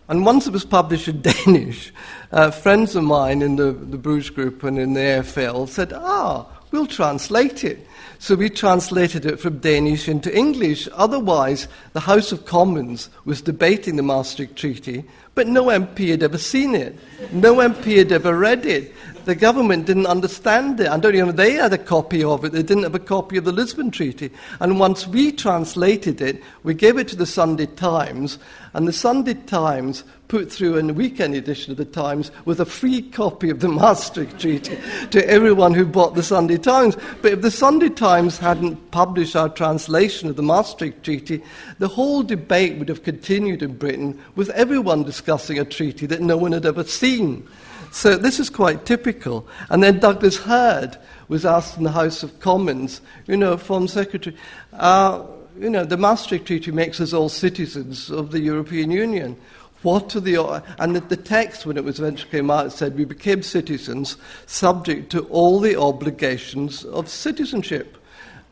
[0.08, 1.94] And once it was published in Danish,
[2.32, 6.48] uh, friends of mine in the, the Bruges group and in the AFL said, ah,
[6.72, 7.86] we'll translate it.
[8.18, 10.90] So we translated it from Danish into English.
[10.94, 15.06] Otherwise, the House of Commons was debating the Maastricht Treaty
[15.40, 17.00] but no MP had ever seen it.
[17.32, 18.94] No MP had ever read it.
[19.30, 20.88] The government didn't understand it.
[20.88, 22.52] I don't even know they had a copy of it.
[22.52, 24.32] They didn't have a copy of the Lisbon Treaty.
[24.60, 28.40] And once we translated it, we gave it to the Sunday Times,
[28.74, 33.04] and the Sunday Times put through the weekend edition of the Times with a free
[33.04, 34.80] copy of the Maastricht Treaty
[35.12, 36.98] to everyone who bought the Sunday Times.
[37.22, 41.44] But if the Sunday Times hadn't published our translation of the Maastricht Treaty,
[41.78, 46.36] the whole debate would have continued in Britain with everyone discussing a treaty that no
[46.36, 47.48] one had ever seen.
[47.92, 49.48] So this is quite typical.
[49.70, 50.98] And then Douglas Hurd
[51.28, 54.36] was asked in the House of Commons, you know, Foreign Secretary,
[54.74, 55.24] uh,
[55.60, 59.36] you know, the Maastricht Treaty makes us all citizens of the European Union.
[59.82, 63.42] What are the and the, text when it was eventually came out said we became
[63.44, 67.98] citizens subject to all the obligations of citizenship.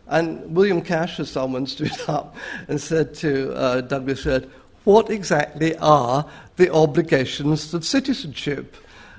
[0.08, 2.36] And William Cash, as someone, stood up
[2.70, 4.50] and said to uh, Douglas Hurd,
[4.86, 8.78] "What exactly are the obligations of citizenship?"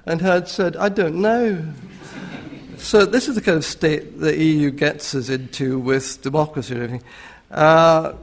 [0.08, 1.62] And had said, "I don't know."
[2.78, 6.82] so this is the kind of state the EU gets us into with democracy and
[6.82, 7.04] everything.
[7.50, 8.14] Uh,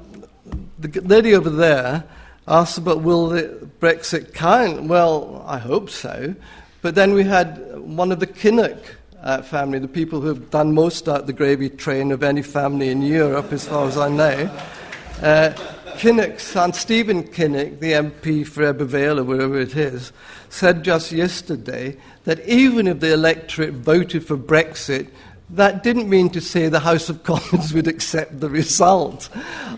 [0.80, 2.04] the lady over there
[2.48, 4.84] asked about will the Brexit count?
[4.86, 6.34] Well, I hope so.
[6.82, 8.80] But then we had one of the Kinnock
[9.22, 12.90] uh, family, the people who have done most out the gravy train of any family
[12.90, 14.50] in Europe, as far as I know.
[15.22, 15.54] Uh,
[15.98, 20.12] Kinnock's son, Stephen Kinnock, the MP for Ebbw Vale or wherever it is,
[20.56, 25.10] said just yesterday that even if the electorate voted for Brexit,
[25.50, 29.30] that didn't mean to say the House of Commons would accept the result.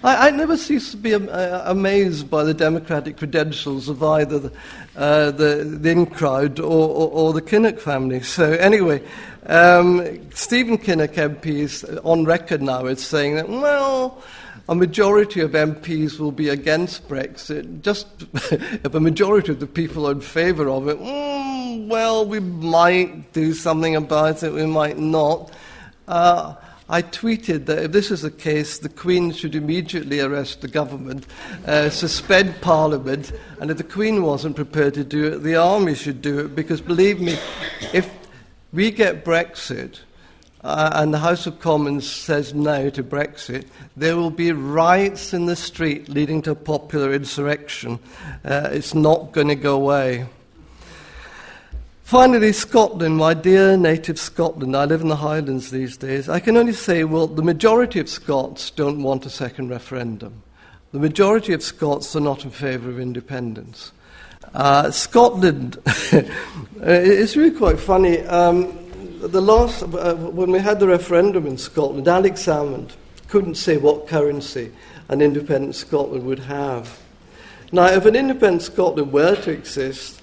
[0.03, 4.39] I, I never cease to be am, uh, amazed by the democratic credentials of either
[4.39, 4.51] the,
[4.95, 8.21] uh, the, in crowd or, or, or, the Kinnock family.
[8.21, 9.01] So, anyway,
[9.47, 14.21] um, Stephen Kinnock MP is on record now as saying that, well,
[14.69, 17.81] a majority of MPs will be against Brexit.
[17.81, 18.07] Just
[18.51, 23.31] if a majority of the people are in favour of it, mm, well, we might
[23.33, 25.51] do something about it, we might not.
[26.07, 26.55] Uh,
[26.89, 31.25] I tweeted that if this is the case, the Queen should immediately arrest the government,
[31.65, 36.21] uh, suspend Parliament, and if the Queen wasn't prepared to do it, the army should
[36.21, 36.55] do it.
[36.55, 37.37] Because believe me,
[37.93, 38.09] if
[38.71, 39.99] we get Brexit,
[40.67, 43.65] uh, and the House of Commons says no to Brexit,
[43.95, 47.99] there will be riots in the street leading to popular insurrection.
[48.43, 50.27] Uh, it's not going to go away.
[52.03, 54.75] Finally, Scotland, my dear native Scotland.
[54.75, 56.27] I live in the Highlands these days.
[56.27, 60.43] I can only say, well, the majority of Scots don't want a second referendum.
[60.91, 63.93] The majority of Scots are not in favour of independence.
[64.53, 68.19] Uh, Scotland, it's really quite funny.
[68.23, 68.86] Um,
[69.19, 72.91] the last, uh, when we had the referendum in Scotland, Alex Salmond
[73.27, 74.71] couldn't say what currency
[75.09, 76.99] an independent Scotland would have.
[77.71, 80.21] Now, if an independent Scotland were to exist,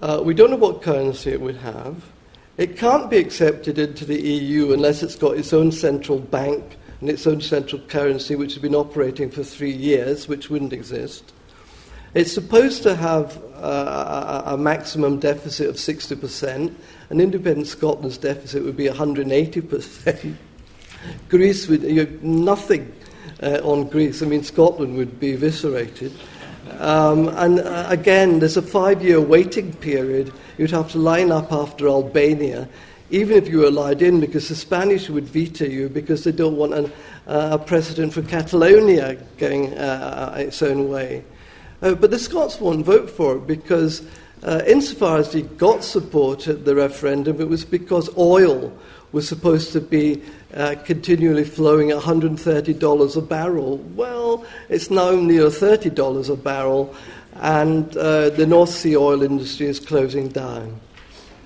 [0.00, 2.04] uh, we don't know what currency it would have.
[2.58, 7.08] It can't be accepted into the EU unless it's got its own central bank and
[7.08, 11.32] its own central currency, which has been operating for three years, which wouldn't exist.
[12.14, 16.74] It's supposed to have uh, a, maximum deficit of 60%.
[17.10, 20.34] An independent Scotland's deficit would be 180%.
[21.28, 22.92] Greece would, you nothing
[23.42, 24.22] uh, on Greece.
[24.22, 26.12] I mean, Scotland would be eviscerated.
[26.78, 30.32] Um, and uh, again, there's a five year waiting period.
[30.58, 32.68] You'd have to line up after Albania,
[33.10, 36.56] even if you were allowed in, because the Spanish would veto you because they don't
[36.56, 36.92] want an,
[37.26, 41.24] uh, a precedent for Catalonia going uh, its own way.
[41.82, 44.06] Uh, but the Scots won't vote for it because,
[44.44, 48.72] uh, insofar as he got support at the referendum, it was because oil
[49.10, 50.22] was supposed to be
[50.54, 53.78] uh, continually flowing at $130 a barrel.
[53.96, 56.94] Well, it's now near $30 a barrel,
[57.34, 60.80] and uh, the North Sea oil industry is closing down.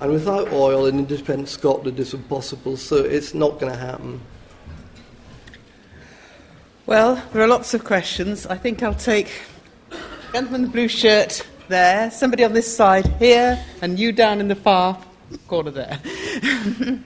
[0.00, 4.20] And without oil, an independent Scotland is impossible, so it's not going to happen.
[6.84, 8.46] Well, there are lots of questions.
[8.46, 9.30] I think I'll take
[10.32, 14.48] gentleman in the blue shirt there, somebody on this side here, and you down in
[14.48, 14.98] the far
[15.48, 16.00] corner there.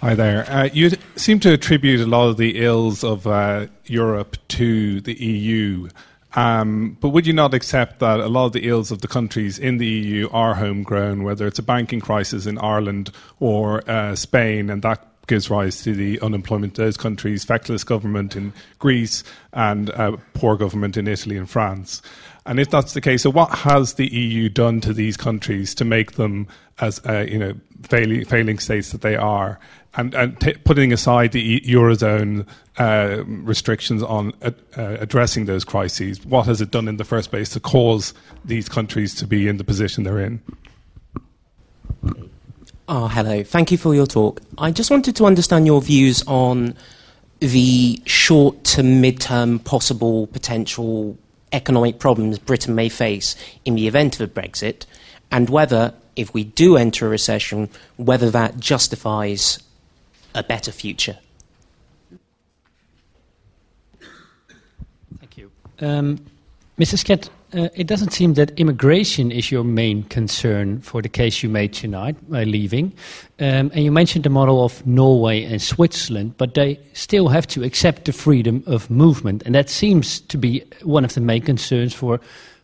[0.00, 0.48] Hi there.
[0.50, 5.14] Uh, you seem to attribute a lot of the ills of uh, Europe to the
[5.14, 5.88] EU.
[6.34, 9.58] Um, but would you not accept that a lot of the ills of the countries
[9.58, 13.10] in the EU are homegrown, whether it's a banking crisis in Ireland
[13.40, 18.36] or uh, Spain, and that gives rise to the unemployment in those countries, feckless government
[18.36, 22.02] in Greece, and uh, poor government in Italy and France?
[22.44, 25.84] And if that's the case, so what has the EU done to these countries to
[25.84, 26.46] make them
[26.78, 29.58] as uh, you know failing, failing states that they are?
[29.96, 32.46] and, and t- putting aside the eurozone
[32.78, 37.48] uh, restrictions on uh, addressing those crises, what has it done in the first place
[37.50, 38.12] to cause
[38.44, 40.40] these countries to be in the position they're in?
[42.88, 43.42] Oh, hello.
[43.42, 44.40] Thank you for your talk.
[44.58, 46.76] I just wanted to understand your views on
[47.40, 51.18] the short to mid-term possible potential
[51.52, 53.34] economic problems Britain may face
[53.64, 54.86] in the event of a Brexit,
[55.32, 59.58] and whether, if we do enter a recession, whether that justifies
[60.34, 61.18] a better future.
[65.18, 65.50] Thank you.
[65.80, 66.24] Um,
[66.78, 67.04] Mrs.
[67.04, 71.48] Sked, uh, it doesn't seem that immigration is your main concern for the case you
[71.48, 72.92] made tonight by leaving.
[73.40, 77.62] Um, and you mentioned the model of Norway and Switzerland, but they still have to
[77.62, 79.42] accept the freedom of movement.
[79.46, 82.20] And that seems to be one of the main concerns for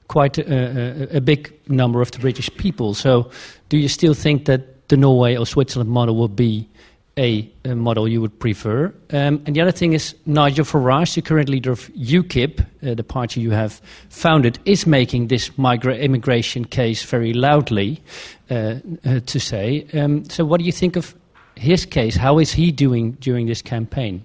[0.08, 2.92] quite a, a, a big number of the British people.
[2.92, 3.30] So,
[3.70, 6.68] do you still think that the Norway or Switzerland model will be
[7.18, 8.86] a, a, model you would prefer.
[9.10, 13.04] Um, and the other thing is Nigel Farage, the current leader of UKIP, uh, the
[13.04, 18.02] party you have founded, is making this migra- immigration case very loudly,
[18.50, 19.86] uh, uh, to say.
[19.92, 21.14] Um, so, what do you think of
[21.54, 22.16] his case?
[22.16, 24.24] How is he doing during this campaign?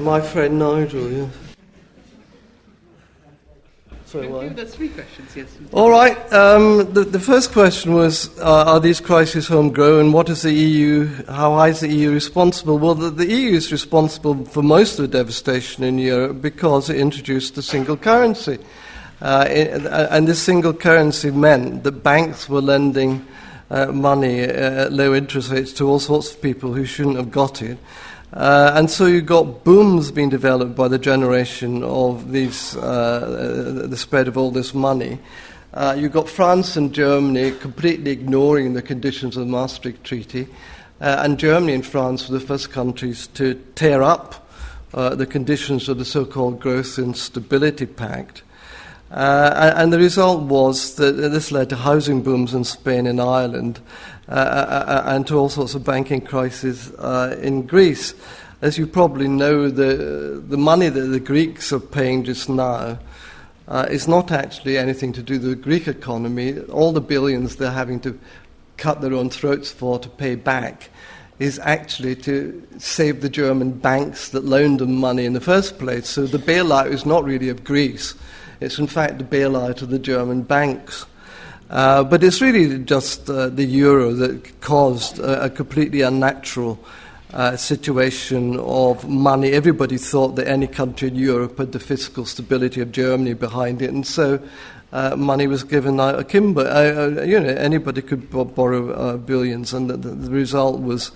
[0.00, 1.49] My friend Nigel, yes.
[4.10, 5.56] Sorry, That's three questions, yes.
[5.70, 6.16] All right.
[6.32, 10.10] Um, the, the, first question was uh, Are these crises homegrown?
[10.10, 12.76] What is the EU, how is the EU responsible?
[12.76, 16.96] Well, the, the, EU is responsible for most of the devastation in Europe because it
[16.96, 18.58] introduced the single currency.
[19.22, 23.24] Uh, it, and this single currency meant that banks were lending
[23.70, 27.62] uh, money at low interest rates to all sorts of people who shouldn't have got
[27.62, 27.78] it.
[28.32, 33.96] Uh, and so you've got booms being developed by the generation of these, uh, the
[33.96, 35.18] spread of all this money.
[35.74, 40.46] Uh, you got France and Germany completely ignoring the conditions of the Maastricht Treaty,
[41.00, 44.48] uh, and Germany and France were the first countries to tear up
[44.94, 48.42] uh, the conditions of the so-called Growth and Stability Pact.
[49.10, 53.80] Uh, and the result was that this led to housing booms in Spain and Ireland,
[54.30, 56.92] Uh, uh, uh, and to all sorts of banking crises
[57.42, 58.14] in Greece.
[58.62, 63.00] As you probably know, the, the money that the Greeks are paying just now
[63.66, 66.60] uh, is not actually anything to do with the Greek economy.
[66.60, 68.16] All the billions they're having to
[68.76, 70.90] cut their own throats for to pay back
[71.40, 76.08] is actually to save the German banks that loaned them money in the first place.
[76.08, 78.14] So the bailout is not really of Greece,
[78.60, 81.04] it's in fact the bailout of the German banks.
[81.70, 86.76] Uh, but it's really just uh, the euro that caused a, a completely unnatural
[87.32, 89.52] uh, situation of money.
[89.52, 93.90] Everybody thought that any country in Europe had the fiscal stability of Germany behind it,
[93.90, 94.42] and so
[94.92, 96.62] uh, money was given out akimbo.
[96.62, 101.12] Uh, you know, anybody could b- borrow billions, and the, the, result was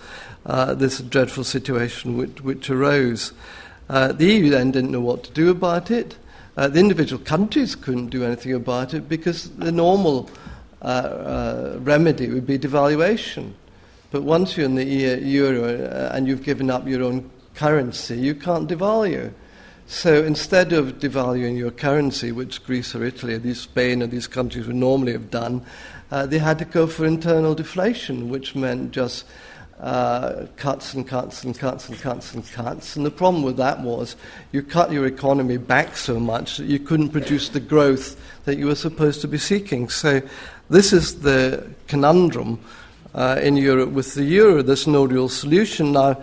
[0.76, 3.32] this dreadful situation which, which arose.
[3.89, 6.16] the EU then didn't know what to do about it.
[6.56, 10.31] Uh, the individual countries couldn't do anything about it because the normal
[10.85, 13.55] uh, uh, remedy would be devaluation.
[14.11, 18.35] But once you're in the euro uh, and you've given up your own currency, you
[18.35, 19.32] can't devalue.
[19.86, 24.27] So instead of devaluing your currency, which Greece or Italy or these Spain or these
[24.27, 25.65] countries would normally have done,
[26.11, 29.24] uh, they had to go for internal deflation, which meant just
[29.81, 32.97] uh, cuts and cuts and cuts and cuts and cuts.
[32.97, 34.16] And the problem with that was
[34.52, 38.66] you cut your economy back so much that you couldn't produce the growth that you
[38.66, 39.89] were supposed to be seeking.
[39.89, 40.23] So
[40.70, 42.58] this is the conundrum
[43.14, 44.62] uh, in Europe with the euro.
[44.62, 46.22] There's no real solution now.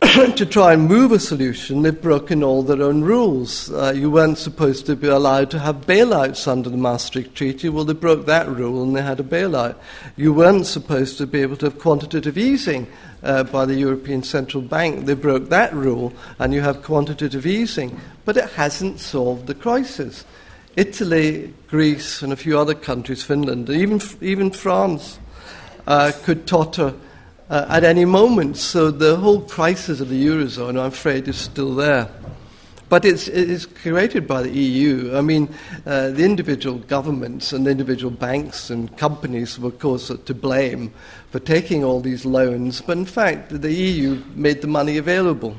[0.36, 3.70] to try and move a solution, they've broken all their own rules.
[3.70, 7.68] Uh, you weren't supposed to be allowed to have bailouts under the Maastricht Treaty.
[7.70, 9.76] Well, they broke that rule and they had a bailout.
[10.16, 12.88] You weren't supposed to be able to have quantitative easing
[13.22, 15.06] uh, by the European Central Bank.
[15.06, 17.98] They broke that rule and you have quantitative easing.
[18.26, 20.24] But it hasn't solved the crisis.
[20.76, 25.18] Italy, Greece, and a few other countries, Finland, even, even France,
[25.86, 26.94] uh, could totter
[27.48, 28.56] uh, at any moment.
[28.56, 32.08] So the whole crisis of the Eurozone, I'm afraid, is still there.
[32.88, 35.16] But it's, it's created by the EU.
[35.16, 35.48] I mean,
[35.86, 40.92] uh, the individual governments and individual banks and companies were, of course, to blame
[41.30, 42.80] for taking all these loans.
[42.80, 45.56] But in fact, the EU made the money available.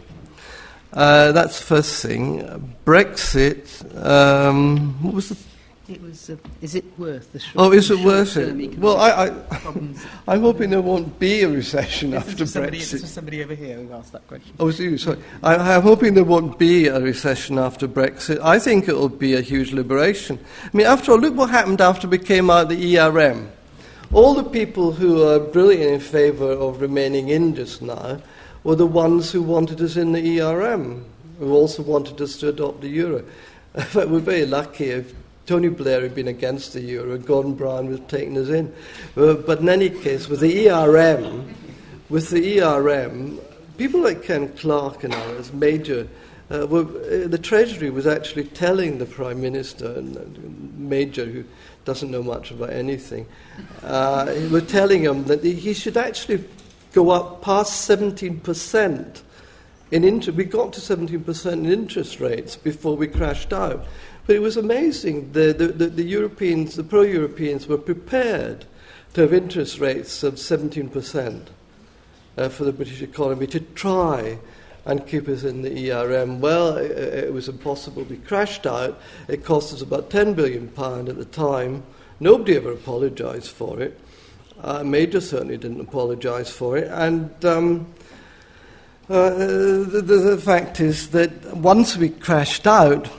[0.94, 2.76] Uh, that's the first thing.
[2.86, 3.84] Brexit.
[4.06, 5.38] Um, what was the
[5.92, 8.78] it was, uh, is it worth the short Oh, is it worth it?
[8.78, 9.26] Well, I, I,
[9.66, 9.96] am
[10.42, 12.92] hoping there won't be a recession after somebody, Brexit.
[12.92, 14.54] This was somebody over here who asked that question.
[14.58, 14.98] Oh, you?
[14.98, 15.18] Sorry.
[15.44, 18.40] I, am hoping there won't be a recession after Brexit.
[18.42, 20.40] I think it will be a huge liberation.
[20.64, 23.52] I mean, after all, look what happened after we came out of the ERM.
[24.14, 28.22] All the people who are brilliant in favour of remaining in just now
[28.64, 31.06] were the ones who wanted us in the ERM,
[31.40, 33.24] who also wanted us to adopt the euro.
[33.76, 35.14] Fact, we're very lucky if
[35.46, 38.74] Tony Blair had been against the euro, Gordon Brown was taking us in.
[39.18, 41.54] Uh, but in any case, with the ERM,
[42.10, 43.40] with the ERM,
[43.78, 46.08] people like Ken Clarke and others, major,
[46.52, 51.44] uh, were, uh, the Treasury was actually telling the Prime Minister, and, Major, who
[51.86, 53.26] doesn't know much about anything,
[53.84, 56.44] uh, were telling him that he should actually
[56.94, 59.22] go up past 17%
[59.92, 60.38] in interest.
[60.38, 63.86] We got to 17% in interest rates before we crashed out.
[64.26, 65.32] But it was amazing.
[65.32, 68.66] The, the, the, the Europeans, the pro Europeans, were prepared
[69.14, 71.48] to have interest rates of 17%
[72.38, 74.40] uh, for the British economy to try
[74.86, 76.40] and keep us in the ERM.
[76.42, 78.04] Well, it, it was impossible.
[78.04, 79.00] We crashed out.
[79.28, 80.68] It cost us about £10 billion
[81.10, 81.84] at the time.
[82.20, 84.00] Nobody ever apologised for it.
[84.64, 86.88] Uh, Major certainly didn't apologise for it.
[86.92, 87.94] And um,
[89.10, 93.10] uh, the, the, fact is that once we crashed out,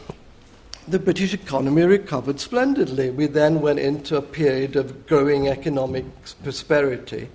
[0.87, 3.11] the British economy recovered splendidly.
[3.11, 6.05] We then went into a period of growing economic
[6.43, 7.29] prosperity,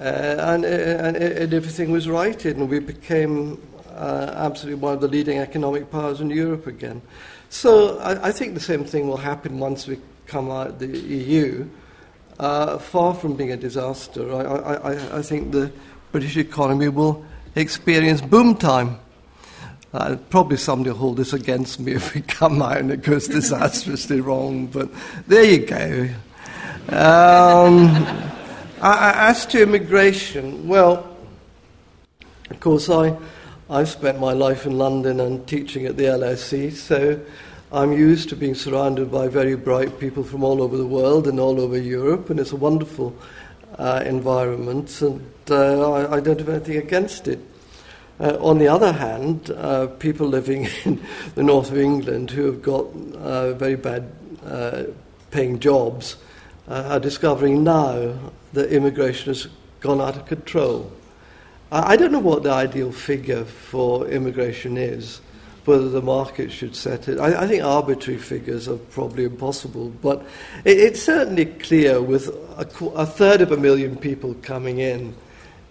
[0.00, 3.60] uh, and, uh, and, and, everything was righted, and we became
[3.90, 7.02] uh, absolutely one of the leading economic powers in Europe again.
[7.50, 10.86] So I, I, think the same thing will happen once we come out of the
[10.86, 11.68] EU.
[12.38, 15.72] Uh, far from being a disaster, I, I, I think the
[16.10, 18.98] British economy will experience boom time.
[19.92, 23.28] Uh, probably somebody will hold this against me if we come out and it goes
[23.28, 24.88] disastrously wrong, but
[25.28, 26.08] there you go.
[26.88, 27.88] Um,
[28.82, 31.16] as to immigration, well,
[32.50, 33.16] of course, I,
[33.70, 37.20] I've spent my life in London and teaching at the LSE, so
[37.74, 41.40] I'm used to being surrounded by very bright people from all over the world and
[41.40, 43.16] all over Europe, and it's a wonderful
[43.78, 47.38] uh, environment, and uh, I, I, don't have anything against it.
[48.20, 51.02] Uh, on the other hand, uh, people living in
[51.34, 52.84] the north of England who have got
[53.16, 54.12] uh, very bad
[54.44, 54.82] uh,
[55.30, 56.18] paying jobs
[56.68, 58.18] are discovering now
[58.52, 59.48] that immigration has
[59.80, 60.92] gone out of control.
[61.70, 65.22] I, I don't know what the ideal figure for immigration is
[65.64, 67.18] whether the market should set it.
[67.18, 70.26] I, I, think arbitrary figures are probably impossible, but
[70.64, 75.14] it, it's certainly clear with a, a, third of a million people coming in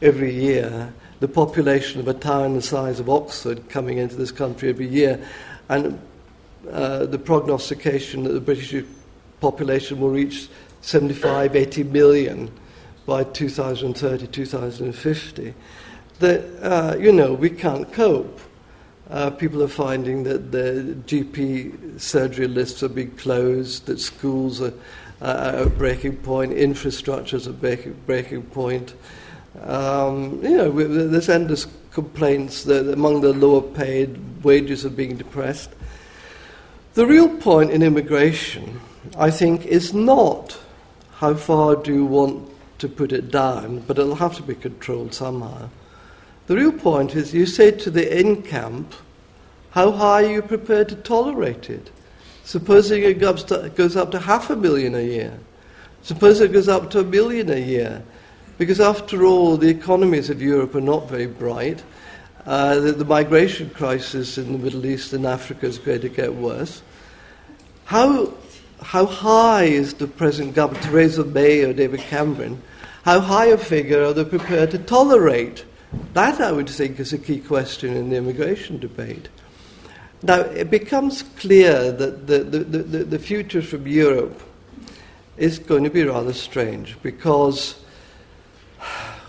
[0.02, 4.70] every year, the population of a town the size of Oxford coming into this country
[4.70, 5.24] every year,
[5.70, 6.00] and
[6.72, 8.86] uh, the prognostication that the British
[9.42, 10.48] population will reach
[10.82, 12.52] 75, 80 million
[13.06, 15.54] by 2030, 2050,
[16.20, 18.40] that, uh, you know, we can't cope.
[19.12, 24.74] Uh, people are finding that the GP surgery lists are being closed, that schools are
[25.22, 28.96] uh, at a breaking point, infrastructure is at breaking, breaking point.
[29.62, 35.72] Um, you know, there's endless complaints that among the lower paid, wages are being depressed.
[36.94, 38.80] The real point in immigration,
[39.18, 40.58] I think, is not
[41.16, 45.14] how far do you want to put it down, but it'll have to be controlled
[45.14, 45.70] somehow.
[46.52, 48.94] The real point is you say to the in camp,
[49.70, 51.92] how high are you prepared to tolerate it?
[52.44, 55.40] Supposing it goes, up to half a million a year.
[56.02, 58.04] Suppose it goes up to a billion a year.
[58.58, 61.86] Because after all, the economies of Europe are not very bright.
[62.46, 66.36] Uh, the, the, migration crisis in the Middle East and Africa is going to get
[66.36, 66.82] worse.
[67.86, 68.34] How,
[68.82, 72.62] how high is the present government, Theresa May or David Cameron,
[73.06, 75.64] how high a figure are they prepared to tolerate?
[76.14, 79.30] That, I would think, is a key question in the immigration debate.
[80.24, 84.42] Now, it becomes clear that the, the, the, the future from Europe
[85.38, 87.84] is going to be rather strange because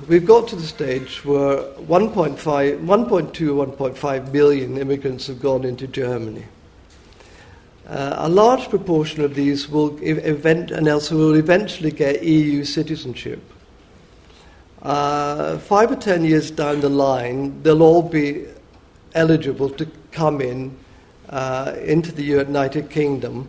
[0.09, 6.45] we've got to the stage where 1.5, 1.2, 1.5 billion immigrants have gone into Germany.
[7.87, 13.52] Uh, a large proportion of these will event and else will eventually get EU citizenship.
[14.83, 18.45] Uh, five or ten years down the line, they'll all be
[19.15, 20.77] eligible to come in
[21.29, 23.49] uh, into the United Kingdom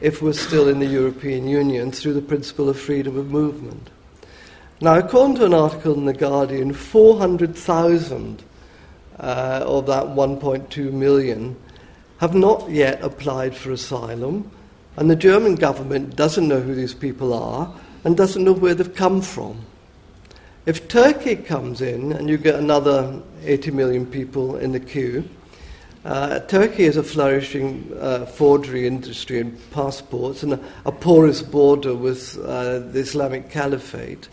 [0.00, 3.90] if we're still in the European Union through the principle of freedom of movement.
[4.80, 8.42] Now, according to an article in The Guardian, 400,000
[9.20, 11.54] uh, of that 1.2 million
[12.18, 14.50] have not yet applied for asylum,
[14.96, 17.72] and the German government doesn't know who these people are
[18.02, 19.64] and doesn't know where they've come from.
[20.64, 25.28] If Turkey comes in and you get another 80 million people in the queue,
[26.04, 31.94] uh, Turkey is a flourishing uh, forgery industry and passports and a, a porous border
[31.94, 34.28] with uh, the Islamic Caliphate.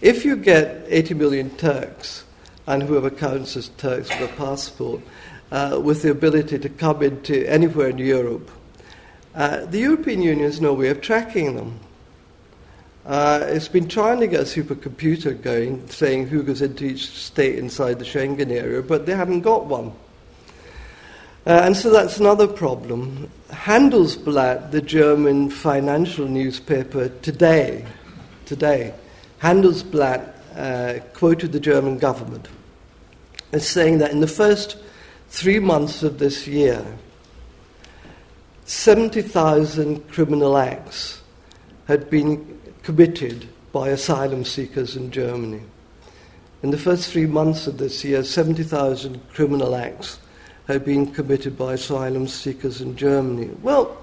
[0.00, 2.24] If you get 80 million Turks,
[2.66, 5.00] and whoever counts as Turks with a passport,
[5.52, 8.50] uh, with the ability to come into anywhere in Europe,
[9.36, 11.78] Uh, the European Union has no way of tracking them.
[13.06, 17.56] Uh, it's been trying to get a supercomputer going, saying who goes into each state
[17.56, 19.92] inside the Schengen area, but they haven't got one.
[21.46, 23.30] Uh, and so that's another problem.
[23.50, 27.86] Handelsblatt, the German financial newspaper, today,
[28.44, 28.92] today,
[29.40, 32.48] Handelsblatt uh, quoted the German government
[33.52, 34.78] as saying that in the first
[35.28, 36.84] three months of this year,
[38.64, 41.22] 70,000 criminal acts
[41.86, 42.55] had been
[42.86, 45.60] committed by asylum seekers in Germany.
[46.62, 50.20] In the first three months of this year, 70,000 criminal acts
[50.68, 53.50] had been committed by asylum seekers in Germany.
[53.60, 53.98] Well,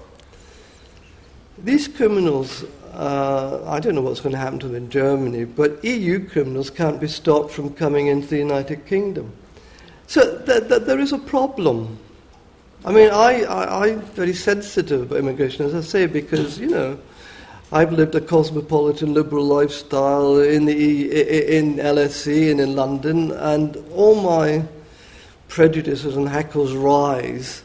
[1.56, 2.62] these criminals,
[2.92, 6.68] uh, I don't know what's going to happen to them in Germany, but EU criminals
[6.68, 9.32] can't be stopped from coming into the United Kingdom.
[10.08, 11.98] So th- th- there is a problem.
[12.84, 16.98] I mean, I, I, I'm very sensitive about immigration, as I say, because, you know,
[17.74, 24.14] I've lived a cosmopolitan liberal lifestyle in, the, in LSE and in London, and all
[24.14, 24.62] my
[25.48, 27.64] prejudices and hackles rise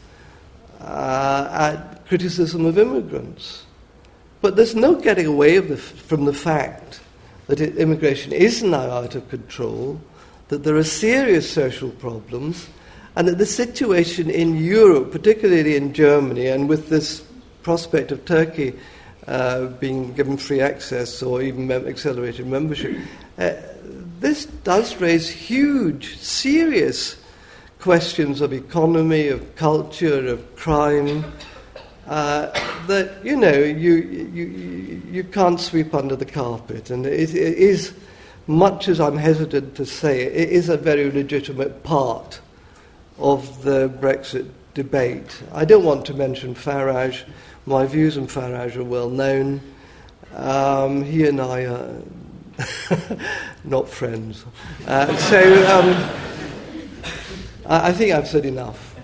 [0.80, 3.66] uh, at criticism of immigrants.
[4.40, 6.98] But there's no getting away the, from the fact
[7.46, 10.00] that it, immigration is now out of control,
[10.48, 12.68] that there are serious social problems,
[13.14, 17.24] and that the situation in Europe, particularly in Germany, and with this
[17.62, 18.74] prospect of Turkey
[19.26, 22.96] uh, being given free access or even mem- accelerated membership,
[23.38, 23.52] uh,
[24.20, 27.16] this does raise huge, serious
[27.78, 31.24] questions of economy, of culture, of crime.
[32.06, 32.50] Uh,
[32.86, 37.94] that you know you, you you can't sweep under the carpet, and it, it is
[38.46, 42.40] much as I'm hesitant to say it, it is a very legitimate part
[43.18, 45.42] of the Brexit debate.
[45.52, 47.22] I don't want to mention Farage.
[47.66, 49.60] My views on Farage are well known.
[50.34, 51.94] Um, he and I are
[53.64, 54.44] not friends.
[54.86, 55.78] Uh, so.
[55.78, 56.30] Um,
[57.70, 58.96] I, I think I've said enough.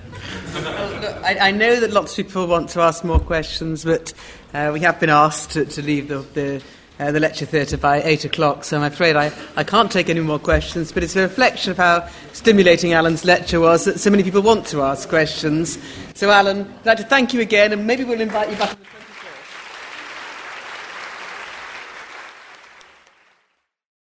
[0.54, 4.12] Well, look, I, I, know that lots of people want to ask more questions, but
[4.52, 6.62] uh, we have been asked to, to leave the, the,
[6.98, 10.20] uh, the lecture theatre by 8 o'clock, so I'm afraid I, I can't take any
[10.20, 10.92] more questions.
[10.92, 14.66] But it's a reflection of how stimulating Alan's lecture was that so many people want
[14.68, 15.78] to ask questions.
[16.14, 18.76] So, Alan, I'd like to thank you again, and maybe we'll invite you back.